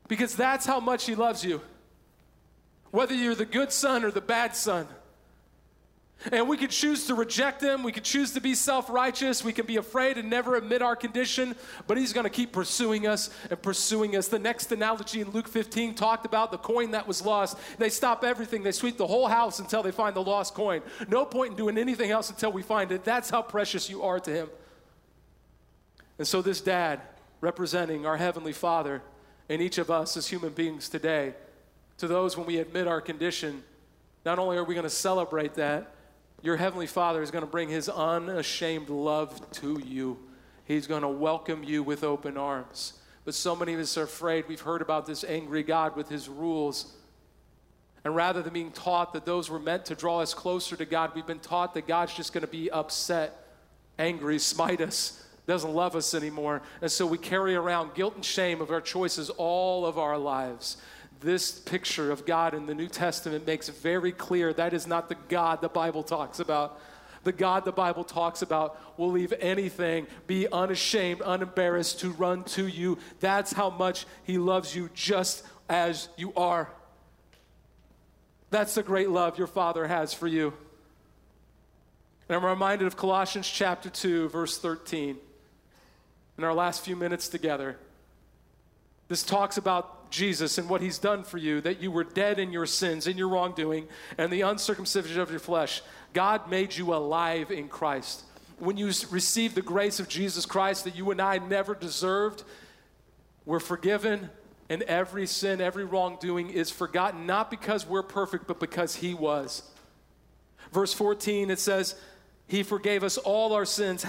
because 0.07 0.37
that's 0.37 0.65
how 0.65 0.79
much 0.79 1.07
he 1.07 1.17
loves 1.17 1.45
you 1.45 1.61
whether 2.91 3.15
you're 3.15 3.35
the 3.35 3.45
good 3.45 3.73
son 3.73 4.05
or 4.05 4.11
the 4.11 4.21
bad 4.21 4.57
son. 4.57 4.87
And 6.33 6.49
we 6.49 6.59
could 6.59 6.71
choose 6.71 7.07
to 7.07 7.15
reject 7.15 7.63
him. 7.63 7.83
We 7.83 7.93
could 7.93 8.05
choose 8.05 8.33
to 8.33 8.43
be 8.43 8.55
self 8.55 8.91
righteous. 8.91 9.43
We 9.43 9.55
can 9.55 9.65
be 9.65 9.77
afraid 9.77 10.19
and 10.19 10.29
never 10.29 10.55
admit 10.57 10.83
our 10.83 10.95
condition, 10.95 11.57
but 11.87 11.97
he's 11.97 12.13
going 12.13 12.25
to 12.25 12.31
keep 12.31 12.53
pursuing 12.53 13.07
us 13.07 13.31
and 13.49 13.61
pursuing 13.61 14.17
us. 14.17 14.29
The 14.29 14.39
next 14.39 14.71
analogy 14.71 15.23
in 15.23 15.31
Luke 15.31 15.49
15 15.49 15.95
talked 15.95 16.27
about 16.27 16.51
the 16.51 16.59
coin 16.59 16.91
that 16.91 17.09
was 17.09 17.25
lost. 17.25 17.57
They 17.79 17.89
stop 17.89 18.23
everything, 18.23 18.63
they 18.63 18.73
sweep 18.73 18.99
the 18.99 19.07
whole 19.07 19.29
house 19.29 19.61
until 19.61 19.83
they 19.83 19.93
find 19.93 20.15
the 20.15 20.23
lost 20.23 20.55
coin. 20.55 20.83
No 21.09 21.25
point 21.25 21.53
in 21.53 21.57
doing 21.57 21.79
anything 21.79 22.11
else 22.11 22.29
until 22.29 22.53
we 22.53 22.63
find 22.63 22.93
it. 22.93 23.03
That's 23.03 23.31
how 23.31 23.41
precious 23.41 23.89
you 23.89 24.03
are 24.03 24.21
to 24.21 24.31
him. 24.31 24.51
And 26.19 26.29
so, 26.29 26.43
this 26.43 26.61
dad, 26.61 27.01
representing 27.41 28.05
our 28.05 28.19
Heavenly 28.19 28.53
Father 28.53 29.01
and 29.49 29.63
each 29.63 29.79
of 29.79 29.91
us 29.91 30.19
as 30.19 30.27
human 30.27 30.53
beings 30.53 30.91
today, 30.91 31.33
to 32.01 32.09
those 32.09 32.35
when 32.35 32.47
we 32.47 32.59
admit 32.59 32.87
our 32.87 33.01
condition, 33.01 33.63
not 34.25 34.39
only 34.39 34.57
are 34.57 34.65
we 34.65 34.75
going 34.75 34.85
to 34.85 34.91
celebrate 34.91 35.55
that, 35.55 35.95
your 36.43 36.57
Heavenly 36.57 36.87
Father 36.87 37.23
is 37.23 37.31
going 37.31 37.45
to 37.45 37.51
bring 37.51 37.69
His 37.69 37.91
unashamed 37.91 38.89
love 38.89 39.51
to 39.53 39.79
you. 39.85 40.19
He's 40.65 40.87
going 40.87 41.03
to 41.03 41.09
welcome 41.09 41.63
you 41.63 41.83
with 41.83 42.03
open 42.03 42.39
arms. 42.39 42.95
But 43.27 43.35
so 43.35 43.55
many 43.55 43.75
of 43.75 43.81
us 43.81 43.99
are 43.99 44.05
afraid. 44.05 44.47
We've 44.49 44.61
heard 44.61 44.81
about 44.81 45.05
this 45.05 45.25
angry 45.25 45.63
God 45.63 45.95
with 45.95 46.09
His 46.09 46.27
rules. 46.27 46.91
And 48.03 48.17
rather 48.17 48.41
than 48.41 48.55
being 48.55 48.73
taught 48.73 49.13
that 49.13 49.27
those 49.27 49.51
were 49.51 49.59
meant 49.59 49.85
to 49.87 49.95
draw 49.95 50.21
us 50.21 50.33
closer 50.33 50.77
to 50.77 50.87
God, 50.87 51.13
we've 51.15 51.27
been 51.27 51.39
taught 51.39 51.75
that 51.75 51.87
God's 51.87 52.15
just 52.15 52.33
going 52.33 52.43
to 52.43 52.51
be 52.51 52.71
upset, 52.71 53.47
angry, 53.99 54.39
smite 54.39 54.81
us, 54.81 55.23
doesn't 55.47 55.75
love 55.75 55.95
us 55.95 56.15
anymore. 56.15 56.63
And 56.81 56.91
so 56.91 57.07
we 57.07 57.19
carry 57.19 57.57
around 57.57 57.93
guilt 57.93 58.15
and 58.15 58.25
shame 58.25 58.63
of 58.63 58.71
our 58.71 58.81
choices 58.81 59.29
all 59.29 59.85
of 59.85 59.99
our 59.99 60.17
lives 60.17 60.79
this 61.21 61.53
picture 61.53 62.11
of 62.11 62.25
God 62.25 62.55
in 62.55 62.67
the 62.67 62.75
New 62.75 62.89
Testament 62.89 63.47
makes 63.47 63.69
very 63.69 64.13
clear 64.13 64.53
that 64.55 64.73
is 64.73 64.87
not 64.87 65.09
the 65.09 65.17
God 65.29 65.61
the 65.61 65.69
Bible 65.69 66.03
talks 66.03 66.41
about. 66.41 66.81
The 67.23 67.33
God 67.33 67.65
the 67.65 67.73
Bible 67.73 68.05
talks 68.05 68.41
about 68.41 68.81
will 68.99 69.11
leave 69.11 69.35
anything, 69.41 70.07
be 70.27 70.49
unashamed, 70.51 71.21
unembarrassed 71.25 72.01
to 72.01 72.11
run 72.13 72.45
to 72.45 72.67
you. 72.67 72.99
That's 73.21 73.53
how 73.53 73.69
much 73.69 74.07
He 74.25 74.39
loves 74.39 74.75
you 74.75 74.89
just 74.95 75.45
as 75.69 76.09
you 76.17 76.33
are. 76.35 76.71
That's 78.51 78.75
the 78.75 78.83
great 78.83 79.11
love 79.11 79.39
your 79.39 79.47
Father 79.47 79.87
has 79.87 80.15
for 80.15 80.27
you. 80.27 80.55
And 82.29 82.37
I'm 82.37 82.45
reminded 82.45 82.87
of 82.87 82.97
Colossians 82.97 83.49
chapter 83.49 83.91
2, 83.91 84.29
verse 84.31 84.59
13. 84.59 85.17
In 86.39 86.45
our 86.45 86.55
last 86.55 86.85
few 86.85 86.97
minutes 86.97 87.29
together, 87.29 87.77
this 89.11 89.25
talks 89.25 89.57
about 89.57 90.09
Jesus 90.13 90.57
and 90.57 90.69
what 90.69 90.81
he's 90.81 90.99
done 90.99 91.25
for 91.25 91.37
you, 91.37 91.61
that 91.63 91.83
you 91.83 91.91
were 91.91 92.05
dead 92.05 92.39
in 92.39 92.53
your 92.53 92.65
sins, 92.65 93.09
in 93.09 93.19
your 93.19 93.29
wrongdoing, 93.29 93.89
and 94.17 94.33
the 94.33 94.43
uncircumcision 94.43 95.21
of 95.21 95.33
your 95.33 95.41
flesh. 95.41 95.83
God 96.13 96.49
made 96.49 96.77
you 96.77 96.95
alive 96.95 97.51
in 97.51 97.67
Christ. 97.67 98.23
When 98.61 98.77
you 98.77 98.87
receive 98.87 99.57
the 99.57 99.63
grace 99.63 99.99
of 99.99 100.09
Jesus 100.09 100.47
Christ 100.47 100.85
that 100.85 100.95
you 100.95 101.11
and 101.11 101.21
I 101.21 101.39
never 101.39 101.75
deserved, 101.75 102.45
we're 103.45 103.59
forgiven, 103.59 104.31
and 104.69 104.83
every 104.83 105.27
sin, 105.27 105.61
every 105.61 105.85
wrongdoing 105.85 106.51
is 106.51 106.71
forgotten, 106.71 107.27
not 107.27 107.51
because 107.51 107.85
we're 107.85 108.05
perfect, 108.05 108.47
but 108.47 108.61
because 108.61 108.95
he 108.95 109.13
was. 109.13 109.65
Verse 110.73 110.95
14, 110.95 111.51
it 111.51 111.59
says, 111.59 111.97
He 112.47 112.63
forgave 112.63 113.03
us 113.03 113.19
all 113.19 113.55
our 113.55 113.65
sins 113.65 114.07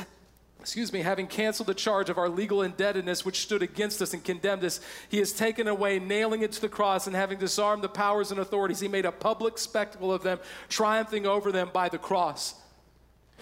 excuse 0.62 0.94
me, 0.94 1.02
having 1.02 1.26
canceled 1.26 1.68
the 1.68 1.74
charge 1.74 2.10
of 2.10 2.20
our 2.20 2.30
legal 2.30 2.62
indebtedness 2.62 3.26
which 3.26 3.42
stood 3.42 3.64
against 3.64 4.00
us 4.00 4.14
and 4.14 4.24
condemned 4.24 4.64
us, 4.64 4.80
he 5.10 5.18
has 5.18 5.34
taken 5.34 5.68
away, 5.68 5.98
nailing 5.98 6.44
it 6.44 6.52
to 6.52 6.62
the 6.62 6.70
cross, 6.70 7.08
and 7.08 7.16
having 7.16 7.40
disarmed 7.40 7.84
the 7.84 7.90
powers 7.90 8.30
and 8.30 8.40
authorities, 8.40 8.80
he 8.80 8.88
made 8.88 9.06
a 9.06 9.12
public 9.12 9.58
spectacle 9.58 10.14
of 10.14 10.22
them, 10.22 10.40
triumphing 10.70 11.26
over 11.26 11.52
them 11.52 11.72
by 11.74 11.90
the 11.90 11.98
cross. 11.98 12.54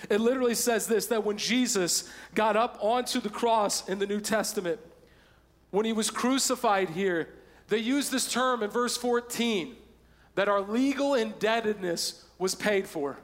It 0.09 0.21
literally 0.21 0.55
says 0.55 0.87
this 0.87 1.07
that 1.07 1.25
when 1.25 1.37
Jesus 1.37 2.09
got 2.33 2.55
up 2.55 2.77
onto 2.79 3.19
the 3.19 3.29
cross 3.29 3.87
in 3.89 3.99
the 3.99 4.07
New 4.07 4.21
Testament, 4.21 4.79
when 5.71 5.85
he 5.85 5.93
was 5.93 6.09
crucified 6.09 6.91
here, 6.91 7.27
they 7.67 7.79
use 7.79 8.09
this 8.09 8.31
term 8.31 8.63
in 8.63 8.69
verse 8.69 8.95
14 8.95 9.75
that 10.35 10.47
our 10.47 10.61
legal 10.61 11.15
indebtedness 11.15 12.23
was 12.37 12.55
paid 12.55 12.87
for. 12.87 13.17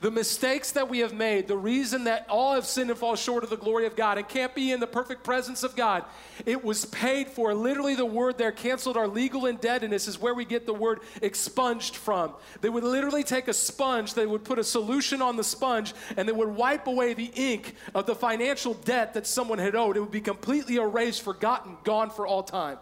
The 0.00 0.10
mistakes 0.10 0.72
that 0.72 0.88
we 0.88 0.98
have 0.98 1.14
made, 1.14 1.48
the 1.48 1.56
reason 1.56 2.04
that 2.04 2.26
all 2.28 2.54
have 2.54 2.66
sinned 2.66 2.90
and 2.90 2.98
fall 2.98 3.16
short 3.16 3.42
of 3.42 3.50
the 3.50 3.56
glory 3.56 3.86
of 3.86 3.96
God 3.96 4.18
and 4.18 4.28
can't 4.28 4.54
be 4.54 4.70
in 4.70 4.80
the 4.80 4.86
perfect 4.86 5.24
presence 5.24 5.62
of 5.62 5.74
God, 5.74 6.04
it 6.44 6.62
was 6.62 6.84
paid 6.84 7.28
for. 7.28 7.54
Literally, 7.54 7.94
the 7.94 8.04
word 8.04 8.36
there, 8.36 8.52
canceled 8.52 8.96
our 8.96 9.08
legal 9.08 9.46
indebtedness, 9.46 10.06
is 10.06 10.20
where 10.20 10.34
we 10.34 10.44
get 10.44 10.66
the 10.66 10.74
word 10.74 11.00
expunged 11.22 11.96
from. 11.96 12.34
They 12.60 12.68
would 12.68 12.84
literally 12.84 13.24
take 13.24 13.48
a 13.48 13.54
sponge, 13.54 14.14
they 14.14 14.26
would 14.26 14.44
put 14.44 14.58
a 14.58 14.64
solution 14.64 15.22
on 15.22 15.36
the 15.36 15.44
sponge, 15.44 15.94
and 16.16 16.28
they 16.28 16.32
would 16.32 16.48
wipe 16.48 16.86
away 16.86 17.14
the 17.14 17.30
ink 17.34 17.74
of 17.94 18.06
the 18.06 18.14
financial 18.14 18.74
debt 18.74 19.14
that 19.14 19.26
someone 19.26 19.58
had 19.58 19.74
owed. 19.74 19.96
It 19.96 20.00
would 20.00 20.10
be 20.10 20.20
completely 20.20 20.76
erased, 20.76 21.22
forgotten, 21.22 21.78
gone 21.84 22.10
for 22.10 22.26
all 22.26 22.42
time. 22.42 22.78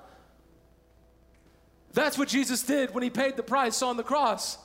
That's 1.93 2.19
what 2.19 2.29
Jesus 2.29 2.63
did 2.63 2.93
when 2.93 3.03
he 3.03 3.11
paid 3.11 3.37
the 3.37 3.43
price 3.43 3.81
on 3.81 3.97
the 3.97 4.03
cross. 4.03 4.59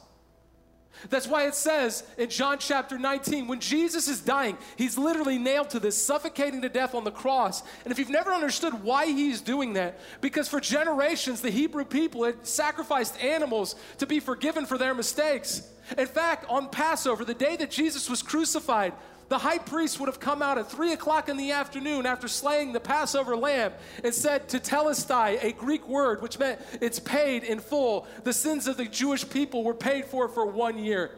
That's 1.10 1.28
why 1.28 1.48
it 1.48 1.56
says 1.56 2.04
in 2.18 2.30
John 2.30 2.58
chapter 2.60 2.98
19, 2.98 3.48
when 3.48 3.60
Jesus 3.60 4.08
is 4.08 4.22
dying, 4.22 4.58
he's 4.76 4.98
literally 4.98 5.38
nailed 5.38 5.72
to 5.72 5.80
this, 5.80 5.98
suffocating 5.98 6.62
to 6.62 6.70
death 6.70 6.94
on 6.94 7.04
the 7.04 7.12
cross. 7.12 7.64
And 7.84 7.92
if 7.92 7.98
you've 7.98 8.10
never 8.10 8.32
understood 8.32 8.84
why 8.84 9.08
he's 9.08 9.42
doing 9.42 9.74
that, 9.74 10.00
because 10.22 10.48
for 10.48 10.60
generations, 10.60 11.42
the 11.42 11.50
Hebrew 11.50 11.86
people 11.86 12.24
had 12.24 12.46
sacrificed 12.46 13.20
animals 13.20 13.76
to 13.98 14.06
be 14.06 14.20
forgiven 14.20 14.66
for 14.66 14.78
their 14.78 14.94
mistakes. 14.94 15.68
In 15.98 16.08
fact, 16.08 16.46
on 16.50 16.70
Passover, 16.70 17.26
the 17.26 17.34
day 17.34 17.56
that 17.56 17.72
Jesus 17.72 18.10
was 18.10 18.22
crucified, 18.22 18.94
the 19.32 19.38
high 19.38 19.60
priest 19.60 19.98
would 19.98 20.08
have 20.08 20.20
come 20.20 20.42
out 20.42 20.58
at 20.58 20.70
three 20.70 20.92
o'clock 20.92 21.30
in 21.30 21.38
the 21.38 21.52
afternoon 21.52 22.06
after 22.06 22.28
slaying 22.28 22.74
the 22.74 22.82
Passover 22.82 23.34
lamb 23.38 23.72
and 24.04 24.14
said 24.14 24.50
tetelestai, 24.50 25.42
a 25.42 25.54
Greek 25.54 25.88
word 25.88 26.22
which 26.22 26.38
meant 26.38 26.60
it's 26.82 27.00
paid 27.00 27.46
in 27.46 27.62
full. 27.62 28.06
The 28.26 28.34
sins 28.34 28.68
of 28.68 28.76
the 28.76 28.84
Jewish 28.84 29.28
people 29.30 29.64
were 29.64 29.74
paid 29.74 30.04
for 30.04 30.28
for 30.28 30.46
one 30.46 30.78
year. 30.78 31.12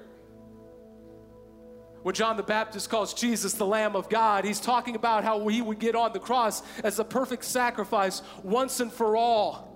When 2.03 2.13
John 2.13 2.37
the 2.37 2.43
Baptist 2.43 2.87
calls 2.87 3.15
Jesus 3.15 3.53
the 3.53 3.65
Lamb 3.65 3.95
of 3.95 4.09
God, 4.09 4.45
he's 4.45 4.59
talking 4.59 4.95
about 4.95 5.23
how 5.23 5.47
he 5.47 5.63
would 5.63 5.79
get 5.79 5.95
on 5.95 6.13
the 6.13 6.19
cross 6.19 6.61
as 6.83 6.97
the 6.97 7.03
perfect 7.03 7.43
sacrifice 7.43 8.21
once 8.43 8.79
and 8.79 8.93
for 8.93 9.17
all. 9.17 9.75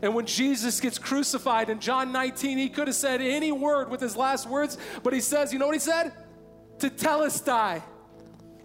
And 0.00 0.14
when 0.14 0.26
Jesus 0.26 0.78
gets 0.78 0.96
crucified 0.96 1.70
in 1.70 1.80
John 1.80 2.12
19, 2.12 2.56
he 2.56 2.68
could 2.68 2.86
have 2.86 2.94
said 2.94 3.20
any 3.20 3.50
word 3.50 3.90
with 3.90 4.00
his 4.00 4.16
last 4.16 4.48
words, 4.48 4.78
but 5.02 5.12
he 5.12 5.20
says, 5.20 5.52
you 5.52 5.58
know 5.58 5.66
what 5.66 5.74
he 5.74 5.80
said? 5.80 6.12
Tetelestai. 6.90 7.82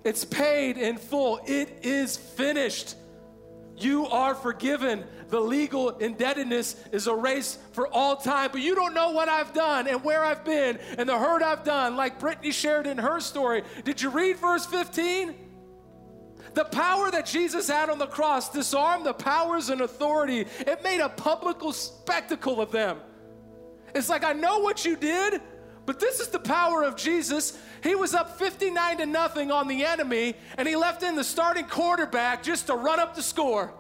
It's 0.04 0.26
paid 0.26 0.78
in 0.78 0.98
full. 0.98 1.40
It 1.46 1.80
is 1.84 2.18
finished. 2.18 2.96
You 3.76 4.08
are 4.08 4.34
forgiven. 4.34 5.04
The 5.30 5.40
legal 5.40 5.98
indebtedness 5.98 6.76
is 6.92 7.08
erased 7.08 7.60
for 7.74 7.88
all 7.88 8.16
time. 8.16 8.50
But 8.52 8.62
you 8.62 8.74
don't 8.74 8.94
know 8.94 9.12
what 9.12 9.30
I've 9.30 9.54
done 9.54 9.88
and 9.88 10.04
where 10.04 10.24
I've 10.24 10.44
been 10.46 10.80
and 10.98 11.08
the 11.08 11.18
hurt 11.18 11.44
I've 11.44 11.64
done, 11.64 11.96
like 11.96 12.20
Brittany 12.20 12.52
shared 12.52 12.88
in 12.88 12.98
her 12.98 13.20
story. 13.20 13.64
Did 13.84 14.02
you 14.02 14.10
read 14.10 14.38
verse 14.38 14.66
15? 14.66 15.36
The 16.54 16.66
power 16.66 17.12
that 17.12 17.28
Jesus 17.28 17.68
had 17.68 17.90
on 17.90 18.00
the 18.00 18.08
cross 18.08 18.50
disarmed 18.50 19.06
the 19.06 19.14
powers 19.14 19.70
and 19.70 19.82
authority. 19.82 20.48
It 20.60 20.84
made 20.84 21.02
a 21.02 21.10
public 21.10 21.58
spectacle 21.74 22.60
of 22.62 22.72
them. 22.72 22.98
It's 23.94 24.10
like, 24.10 24.24
I 24.24 24.34
know 24.34 24.60
what 24.60 24.84
you 24.84 24.96
did, 24.96 25.42
but 25.88 26.02
this 26.02 26.20
is 26.20 26.28
the 26.28 26.38
power 26.38 26.84
of 26.84 26.98
Jesus. 26.98 27.58
He 27.82 27.96
was 27.96 28.14
up 28.14 28.38
59 28.38 28.98
to 28.98 29.06
nothing 29.06 29.52
on 29.52 29.70
the 29.70 29.86
enemy, 29.86 30.36
and 30.58 30.68
he 30.68 30.76
left 30.76 31.02
in 31.02 31.16
the 31.16 31.24
starting 31.24 31.64
quarterback 31.64 32.44
just 32.44 32.68
to 32.68 32.76
run 32.76 33.00
up 33.00 33.16
the 33.16 33.24
score. 33.24 33.74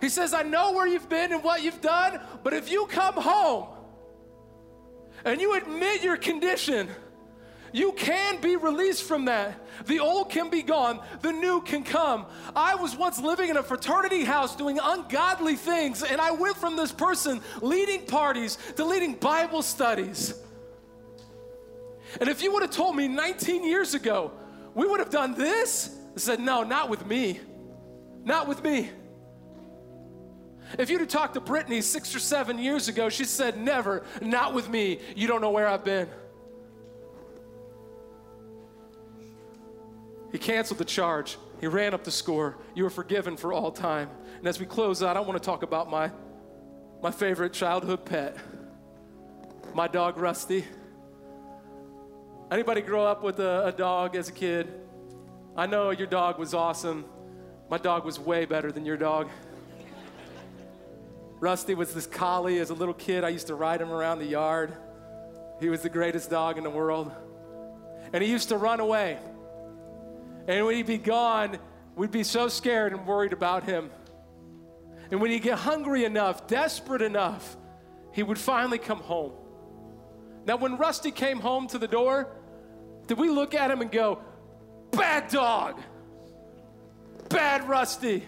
He 0.00 0.08
says, 0.08 0.32
I 0.32 0.44
know 0.44 0.72
where 0.72 0.86
you've 0.86 1.08
been 1.10 1.34
and 1.34 1.44
what 1.44 1.62
you've 1.62 1.82
done, 1.82 2.18
but 2.42 2.54
if 2.54 2.70
you 2.70 2.86
come 2.86 3.14
home 3.14 3.66
and 5.22 5.38
you 5.38 5.54
admit 5.54 6.02
your 6.02 6.16
condition, 6.16 6.88
you 7.72 7.92
can 7.92 8.40
be 8.40 8.56
released 8.56 9.04
from 9.04 9.26
that. 9.26 9.60
The 9.86 10.00
old 10.00 10.30
can 10.30 10.50
be 10.50 10.62
gone, 10.62 11.00
the 11.22 11.32
new 11.32 11.60
can 11.60 11.84
come. 11.84 12.26
I 12.54 12.74
was 12.74 12.96
once 12.96 13.20
living 13.20 13.50
in 13.50 13.56
a 13.56 13.62
fraternity 13.62 14.24
house 14.24 14.56
doing 14.56 14.78
ungodly 14.82 15.56
things, 15.56 16.02
and 16.02 16.20
I 16.20 16.32
went 16.32 16.56
from 16.56 16.76
this 16.76 16.92
person 16.92 17.40
leading 17.62 18.06
parties 18.06 18.58
to 18.76 18.84
leading 18.84 19.14
Bible 19.14 19.62
studies. 19.62 20.34
And 22.20 22.28
if 22.28 22.42
you 22.42 22.52
would 22.52 22.62
have 22.62 22.70
told 22.70 22.96
me 22.96 23.06
19 23.08 23.64
years 23.64 23.94
ago, 23.94 24.32
we 24.74 24.86
would 24.86 25.00
have 25.00 25.10
done 25.10 25.34
this, 25.34 25.94
I 26.16 26.18
said, 26.18 26.40
no, 26.40 26.62
not 26.62 26.88
with 26.88 27.06
me. 27.06 27.40
Not 28.24 28.48
with 28.48 28.62
me. 28.62 28.90
If 30.78 30.90
you'd 30.90 31.00
have 31.00 31.08
talked 31.08 31.34
to 31.34 31.40
Brittany 31.40 31.80
six 31.80 32.14
or 32.14 32.18
seven 32.18 32.58
years 32.58 32.88
ago, 32.88 33.08
she 33.08 33.24
said, 33.24 33.56
never, 33.58 34.04
not 34.20 34.52
with 34.52 34.68
me. 34.68 35.00
You 35.16 35.26
don't 35.26 35.40
know 35.40 35.50
where 35.50 35.66
I've 35.66 35.84
been. 35.84 36.08
He 40.32 40.38
canceled 40.38 40.78
the 40.78 40.84
charge. 40.84 41.38
He 41.60 41.66
ran 41.66 41.94
up 41.94 42.04
the 42.04 42.10
score. 42.10 42.58
You 42.74 42.84
were 42.84 42.90
forgiven 42.90 43.36
for 43.36 43.52
all 43.52 43.72
time. 43.72 44.10
And 44.38 44.46
as 44.46 44.60
we 44.60 44.66
close 44.66 45.02
out, 45.02 45.16
I 45.16 45.20
want 45.20 45.40
to 45.40 45.44
talk 45.44 45.62
about 45.62 45.90
my, 45.90 46.10
my 47.02 47.10
favorite 47.10 47.52
childhood 47.52 48.04
pet, 48.04 48.36
my 49.74 49.88
dog 49.88 50.18
Rusty. 50.18 50.64
Anybody 52.50 52.80
grow 52.80 53.04
up 53.04 53.22
with 53.22 53.40
a, 53.40 53.66
a 53.66 53.72
dog 53.72 54.16
as 54.16 54.28
a 54.28 54.32
kid? 54.32 54.72
I 55.56 55.66
know 55.66 55.90
your 55.90 56.06
dog 56.06 56.38
was 56.38 56.54
awesome. 56.54 57.04
My 57.68 57.78
dog 57.78 58.04
was 58.04 58.18
way 58.18 58.44
better 58.44 58.70
than 58.70 58.86
your 58.86 58.96
dog. 58.96 59.28
Rusty 61.40 61.74
was 61.74 61.94
this 61.94 62.06
collie 62.06 62.58
as 62.58 62.70
a 62.70 62.74
little 62.74 62.94
kid. 62.94 63.22
I 63.22 63.28
used 63.28 63.48
to 63.48 63.54
ride 63.54 63.80
him 63.80 63.90
around 63.90 64.18
the 64.18 64.26
yard. 64.26 64.72
He 65.60 65.68
was 65.68 65.82
the 65.82 65.88
greatest 65.88 66.30
dog 66.30 66.58
in 66.58 66.64
the 66.64 66.70
world. 66.70 67.12
And 68.12 68.22
he 68.22 68.30
used 68.30 68.48
to 68.48 68.56
run 68.56 68.80
away. 68.80 69.18
And 70.48 70.64
when 70.64 70.76
he'd 70.76 70.86
be 70.86 70.98
gone, 70.98 71.58
we'd 71.94 72.10
be 72.10 72.24
so 72.24 72.48
scared 72.48 72.94
and 72.94 73.06
worried 73.06 73.34
about 73.34 73.64
him. 73.64 73.90
And 75.10 75.20
when 75.20 75.30
he'd 75.30 75.42
get 75.42 75.58
hungry 75.58 76.04
enough, 76.04 76.46
desperate 76.46 77.02
enough, 77.02 77.56
he 78.12 78.22
would 78.22 78.38
finally 78.38 78.78
come 78.78 78.98
home. 78.98 79.32
Now, 80.46 80.56
when 80.56 80.78
Rusty 80.78 81.10
came 81.10 81.38
home 81.38 81.66
to 81.68 81.78
the 81.78 81.86
door, 81.86 82.34
did 83.06 83.18
we 83.18 83.28
look 83.28 83.54
at 83.54 83.70
him 83.70 83.82
and 83.82 83.92
go, 83.92 84.20
bad 84.90 85.28
dog, 85.28 85.80
bad 87.28 87.68
Rusty? 87.68 88.26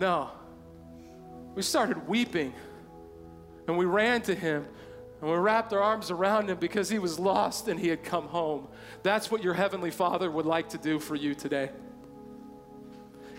No. 0.00 0.30
We 1.54 1.62
started 1.62 2.08
weeping 2.08 2.52
and 3.68 3.78
we 3.78 3.84
ran 3.84 4.22
to 4.22 4.34
him 4.34 4.66
and 5.20 5.30
we 5.30 5.36
wrapped 5.36 5.72
our 5.72 5.80
arms 5.80 6.10
around 6.10 6.50
him 6.50 6.58
because 6.58 6.88
he 6.88 6.98
was 6.98 7.18
lost 7.18 7.68
and 7.68 7.80
he 7.80 7.88
had 7.88 8.04
come 8.04 8.28
home. 8.28 8.68
That's 9.02 9.30
what 9.30 9.42
your 9.42 9.54
Heavenly 9.54 9.90
Father 9.90 10.30
would 10.30 10.46
like 10.46 10.68
to 10.70 10.78
do 10.78 10.98
for 10.98 11.14
you 11.14 11.34
today. 11.34 11.70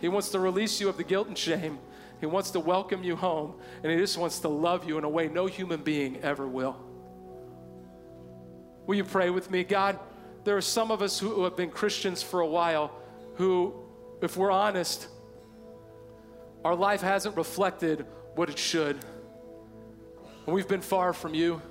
He 0.02 0.08
wants 0.08 0.30
to 0.30 0.40
release 0.40 0.80
you 0.82 0.90
of 0.90 0.98
the 0.98 1.04
guilt 1.04 1.28
and 1.28 1.38
shame. 1.38 1.80
He 2.20 2.26
wants 2.26 2.52
to 2.52 2.60
welcome 2.60 3.04
you 3.04 3.16
home, 3.16 3.56
and 3.84 3.92
He 3.92 3.98
just 3.98 4.18
wants 4.18 4.40
to 4.40 4.48
love 4.48 4.88
you 4.88 4.98
in 4.98 5.04
a 5.04 5.10
way 5.10 5.28
no 5.28 5.46
human 5.46 5.82
being 5.82 6.18
ever 6.24 6.48
will. 6.48 6.76
Will 8.88 8.96
you 8.96 9.04
pray 9.04 9.30
with 9.30 9.52
me? 9.52 9.64
God, 9.64 10.00
there 10.44 10.58
are 10.58 10.62
some 10.62 10.92
of 10.92 11.02
us 11.02 11.20
who 11.20 11.44
have 11.44 11.56
been 11.56 11.70
Christians 11.70 12.24
for 12.24 12.40
a 12.40 12.48
while 12.48 12.92
who, 13.36 13.74
if 14.22 14.38
we're 14.38 14.50
honest, 14.50 15.08
our 16.64 16.74
life 16.74 17.02
hasn't 17.02 17.36
reflected 17.36 18.06
what 18.36 18.50
it 18.50 18.58
should. 18.58 18.98
We've 20.48 20.68
been 20.68 20.82
far 20.82 21.12
from 21.12 21.34
you. 21.34 21.62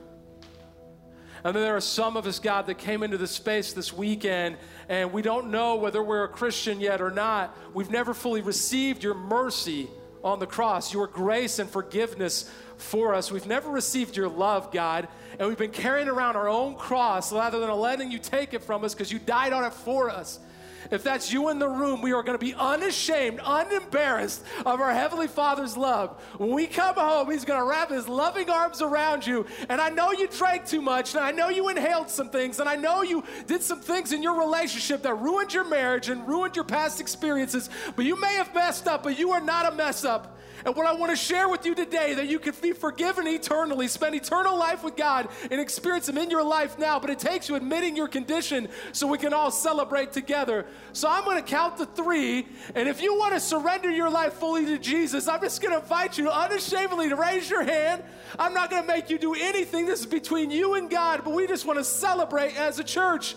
And 1.43 1.57
then 1.57 1.63
there 1.63 1.77
are 1.77 1.81
some 1.81 2.19
of 2.19 2.27
us, 2.27 2.39
God, 2.39 2.67
that 2.67 2.77
came 2.77 3.03
into 3.03 3.17
the 3.17 3.27
space 3.27 3.73
this 3.73 3.91
weekend 3.91 4.59
and 4.91 5.15
we 5.15 5.23
don't 5.23 5.51
know 5.51 5.77
whether 5.77 6.03
we're 6.03 6.25
a 6.25 6.29
Christian 6.29 6.79
yet 6.79 7.01
or 7.01 7.11
not. 7.11 7.57
We've 7.73 7.91
never 7.91 8.13
fully 8.13 8.43
received 8.43 9.03
your 9.03 9.15
mercy 9.15 9.89
on 10.23 10.41
the 10.41 10.47
cross, 10.47 10.93
your 10.93 11.07
grace 11.07 11.59
and 11.59 11.71
forgiveness 11.71 12.51
for 12.77 13.15
us. 13.15 13.33
We've 13.33 13.47
never 13.47 13.71
received 13.71 14.15
your 14.15 14.29
love, 14.29 14.71
God, 14.73 15.09
and 15.39 15.49
we've 15.49 15.57
been 15.57 15.71
carrying 15.71 16.09
around 16.09 16.37
our 16.37 16.49
own 16.49 16.75
cross 16.75 17.33
rather 17.33 17.59
than 17.59 17.71
letting 17.71 18.11
you 18.11 18.19
take 18.19 18.53
it 18.53 18.63
from 18.63 18.85
us 18.85 18.93
because 18.93 19.11
you 19.11 19.19
died 19.19 19.55
on 19.55 19.65
it 19.65 19.73
for 19.73 20.11
us. 20.11 20.39
If 20.91 21.03
that's 21.03 21.33
you 21.33 21.49
in 21.49 21.59
the 21.59 21.69
room, 21.69 22.03
we 22.03 22.13
are 22.13 22.23
going 22.23 22.39
to 22.39 22.45
be 22.45 22.55
unashamed, 22.55 23.41
unembarrassed 23.45 24.45
of 24.65 24.81
our 24.81 24.93
Heavenly 24.93 25.29
Father's 25.29 25.77
love. 25.77 26.21
When 26.39 26.51
we 26.51 26.67
come 26.67 26.95
home, 26.95 27.31
He's 27.31 27.45
going 27.45 27.61
to 27.61 27.67
wrap 27.67 27.91
His 27.91 28.09
loving 28.09 28.51
arms 28.51 28.83
around 28.83 29.27
you. 29.27 29.47
And 29.69 29.81
I 29.81 29.91
know 29.91 30.13
you 30.13 30.29
drank 30.29 30.67
too 30.67 30.83
much, 30.83 31.15
and 31.15 31.25
I 31.25 31.31
know 31.31 31.49
you 31.49 31.69
inhaled 31.69 32.11
some 32.11 32.31
things, 32.31 32.61
and 32.61 32.69
I 32.69 32.77
know 32.77 33.03
you 33.03 33.25
did 33.47 33.63
some 33.63 33.81
things 33.81 34.13
in 34.13 34.23
your 34.23 34.39
relationship 34.39 35.03
that 35.03 35.15
ruined 35.15 35.53
your 35.53 35.65
marriage 35.65 36.09
and 36.09 36.27
ruined 36.27 36.57
your 36.57 36.65
past 36.65 37.01
experiences. 37.01 37.71
But 37.95 38.05
you 38.05 38.21
may 38.21 38.35
have 38.35 38.55
messed 38.55 38.87
up, 38.87 39.03
but 39.03 39.19
you 39.19 39.33
are 39.33 39.41
not 39.41 39.73
a 39.73 39.77
mess 39.77 40.05
up. 40.05 40.36
And 40.67 40.75
what 40.75 40.85
I 40.85 40.93
want 40.95 41.13
to 41.13 41.17
share 41.17 41.49
with 41.49 41.65
you 41.65 41.77
today 41.77 42.15
that 42.15 42.27
you 42.27 42.41
can 42.41 42.53
be 42.61 42.73
forgiven 42.73 43.29
eternally, 43.29 43.87
spend 43.87 44.17
eternal 44.17 44.59
life 44.59 44.83
with 44.83 44.97
God, 44.97 45.29
and 45.49 45.61
experience 45.61 46.09
Him 46.09 46.19
in 46.19 46.29
your 46.29 46.43
life 46.43 46.77
now. 46.77 46.99
But 46.99 47.11
it 47.11 47.21
takes 47.21 47.49
you 47.49 47.55
admitting 47.55 47.95
your 47.95 48.09
condition 48.09 48.69
so 48.91 49.07
we 49.07 49.17
can 49.17 49.33
all 49.33 49.53
celebrate 49.53 50.13
together. 50.13 50.67
So 50.93 51.09
I'm 51.09 51.25
going 51.25 51.37
to 51.37 51.49
count 51.49 51.77
to 51.77 51.87
three. 51.87 52.49
And 52.75 52.89
if 52.89 53.01
you 53.01 53.17
want 53.17 53.35
to 53.35 53.39
surrender 53.39 53.89
your 53.89 54.11
life 54.11 54.33
fully 54.33 54.67
to 54.67 54.77
Jesus, 54.77 55.29
I'm 55.29 55.41
just 55.41 55.63
going 55.63 55.73
to 55.73 55.81
invite 55.81 56.19
you 56.19 56.29
unashamedly 56.29 57.11
to 57.11 57.17
raise 57.17 57.49
your 57.49 57.63
hand. 57.63 58.03
I'm 58.37 58.53
not 58.53 58.69
going 58.69 58.83
to 58.83 58.89
make 58.89 59.09
you 59.09 59.19
do 59.19 59.35
anything. 59.35 59.87
This 59.87 60.01
is 60.01 60.07
between 60.07 60.51
you 60.51 60.75
and 60.75 60.91
God, 60.91 61.23
but 61.23 61.33
we 61.33 61.47
just 61.47 61.65
want 61.65 61.79
to 61.79 61.85
celebrate 61.85 62.59
as 62.59 62.81
a 62.81 62.85
church. 62.85 63.37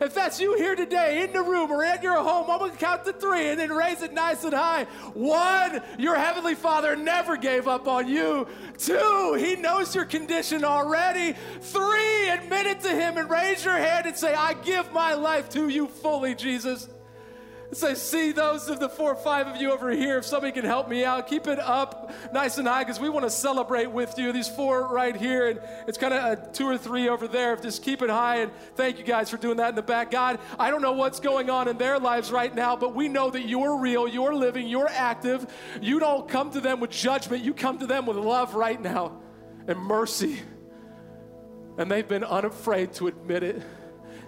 If 0.00 0.14
that's 0.14 0.40
you 0.40 0.56
here 0.56 0.74
today 0.74 1.24
in 1.24 1.32
the 1.32 1.42
room 1.42 1.70
or 1.70 1.84
at 1.84 2.02
your 2.02 2.16
home, 2.16 2.50
I'm 2.50 2.58
going 2.58 2.72
to 2.72 2.76
count 2.76 3.04
to 3.04 3.12
three 3.12 3.48
and 3.48 3.58
then 3.58 3.72
raise 3.72 4.02
it 4.02 4.12
nice 4.12 4.44
and 4.44 4.54
high. 4.54 4.84
One, 5.14 5.82
your 5.98 6.16
Heavenly 6.16 6.54
Father 6.54 6.96
never 6.96 7.36
gave 7.36 7.66
up 7.66 7.88
on 7.88 8.08
you. 8.08 8.46
Two, 8.78 9.36
He 9.38 9.56
knows 9.56 9.94
your 9.94 10.04
condition 10.04 10.64
already. 10.64 11.36
Three, 11.60 12.28
admit 12.28 12.66
it 12.66 12.80
to 12.80 12.90
Him 12.90 13.16
and 13.16 13.30
raise 13.30 13.64
your 13.64 13.76
hand 13.76 14.06
and 14.06 14.16
say, 14.16 14.34
I 14.34 14.54
give 14.54 14.92
my 14.92 15.14
life 15.14 15.48
to 15.50 15.68
you 15.68 15.88
fully, 15.88 16.34
Jesus. 16.34 16.88
So 17.72 17.88
I 17.88 17.94
see 17.94 18.32
those 18.32 18.68
of 18.68 18.78
the 18.78 18.88
four 18.88 19.12
or 19.12 19.16
five 19.16 19.46
of 19.48 19.56
you 19.56 19.72
over 19.72 19.90
here. 19.90 20.18
If 20.18 20.24
somebody 20.24 20.52
can 20.52 20.64
help 20.64 20.88
me 20.88 21.04
out, 21.04 21.26
keep 21.26 21.46
it 21.46 21.58
up 21.58 22.12
nice 22.32 22.58
and 22.58 22.66
high 22.66 22.84
because 22.84 23.00
we 23.00 23.08
want 23.08 23.24
to 23.24 23.30
celebrate 23.30 23.86
with 23.86 24.18
you. 24.18 24.32
These 24.32 24.48
four 24.48 24.86
right 24.86 25.14
here, 25.16 25.48
and 25.48 25.60
it's 25.86 25.98
kind 25.98 26.14
of 26.14 26.52
two 26.52 26.66
or 26.66 26.78
three 26.78 27.08
over 27.08 27.26
there. 27.26 27.56
Just 27.56 27.82
keep 27.82 28.02
it 28.02 28.10
high, 28.10 28.36
and 28.36 28.52
thank 28.76 28.98
you 28.98 29.04
guys 29.04 29.30
for 29.30 29.36
doing 29.36 29.56
that 29.56 29.70
in 29.70 29.74
the 29.74 29.82
back. 29.82 30.10
God, 30.10 30.38
I 30.58 30.70
don't 30.70 30.80
know 30.80 30.92
what's 30.92 31.20
going 31.20 31.50
on 31.50 31.66
in 31.68 31.76
their 31.76 31.98
lives 31.98 32.30
right 32.30 32.54
now, 32.54 32.76
but 32.76 32.94
we 32.94 33.08
know 33.08 33.30
that 33.30 33.48
you're 33.48 33.78
real, 33.78 34.06
you're 34.06 34.34
living, 34.34 34.68
you're 34.68 34.88
active. 34.88 35.46
You 35.80 35.98
don't 35.98 36.28
come 36.28 36.52
to 36.52 36.60
them 36.60 36.80
with 36.80 36.90
judgment, 36.90 37.42
you 37.44 37.52
come 37.52 37.78
to 37.78 37.86
them 37.86 38.06
with 38.06 38.16
love 38.16 38.54
right 38.54 38.80
now 38.80 39.20
and 39.66 39.78
mercy. 39.78 40.40
And 41.78 41.90
they've 41.90 42.06
been 42.06 42.24
unafraid 42.24 42.92
to 42.94 43.08
admit 43.08 43.42
it. 43.42 43.62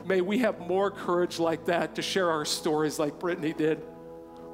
May 0.08 0.22
we 0.22 0.38
have 0.38 0.58
more 0.58 0.90
courage 0.90 1.38
like 1.38 1.66
that 1.66 1.96
to 1.96 2.02
share 2.02 2.30
our 2.30 2.46
stories 2.46 2.98
like 2.98 3.18
Brittany 3.18 3.52
did. 3.52 3.82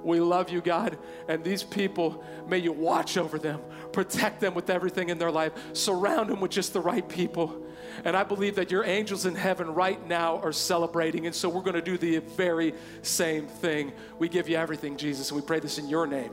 We 0.02 0.18
love 0.18 0.50
you, 0.50 0.60
God. 0.60 0.98
And 1.28 1.44
these 1.44 1.62
people, 1.62 2.24
may 2.48 2.58
you 2.58 2.72
watch 2.72 3.16
over 3.16 3.38
them, 3.38 3.60
protect 3.92 4.40
them 4.40 4.54
with 4.54 4.68
everything 4.68 5.10
in 5.10 5.16
their 5.16 5.30
life, 5.30 5.52
surround 5.72 6.28
them 6.28 6.40
with 6.40 6.50
just 6.50 6.72
the 6.72 6.80
right 6.80 7.08
people. 7.08 7.64
And 8.04 8.16
I 8.16 8.24
believe 8.24 8.56
that 8.56 8.72
your 8.72 8.84
angels 8.84 9.26
in 9.26 9.36
heaven 9.36 9.72
right 9.72 10.04
now 10.08 10.38
are 10.38 10.52
celebrating. 10.52 11.26
And 11.26 11.34
so 11.34 11.48
we're 11.48 11.62
going 11.62 11.74
to 11.74 11.80
do 11.82 11.96
the 11.96 12.18
very 12.18 12.74
same 13.02 13.46
thing. 13.46 13.92
We 14.18 14.28
give 14.28 14.48
you 14.48 14.56
everything, 14.56 14.96
Jesus. 14.96 15.30
And 15.30 15.40
we 15.40 15.46
pray 15.46 15.60
this 15.60 15.78
in 15.78 15.88
your 15.88 16.08
name. 16.08 16.32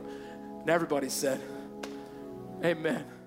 And 0.60 0.68
everybody 0.68 1.08
said, 1.08 1.40
Amen. 2.64 3.21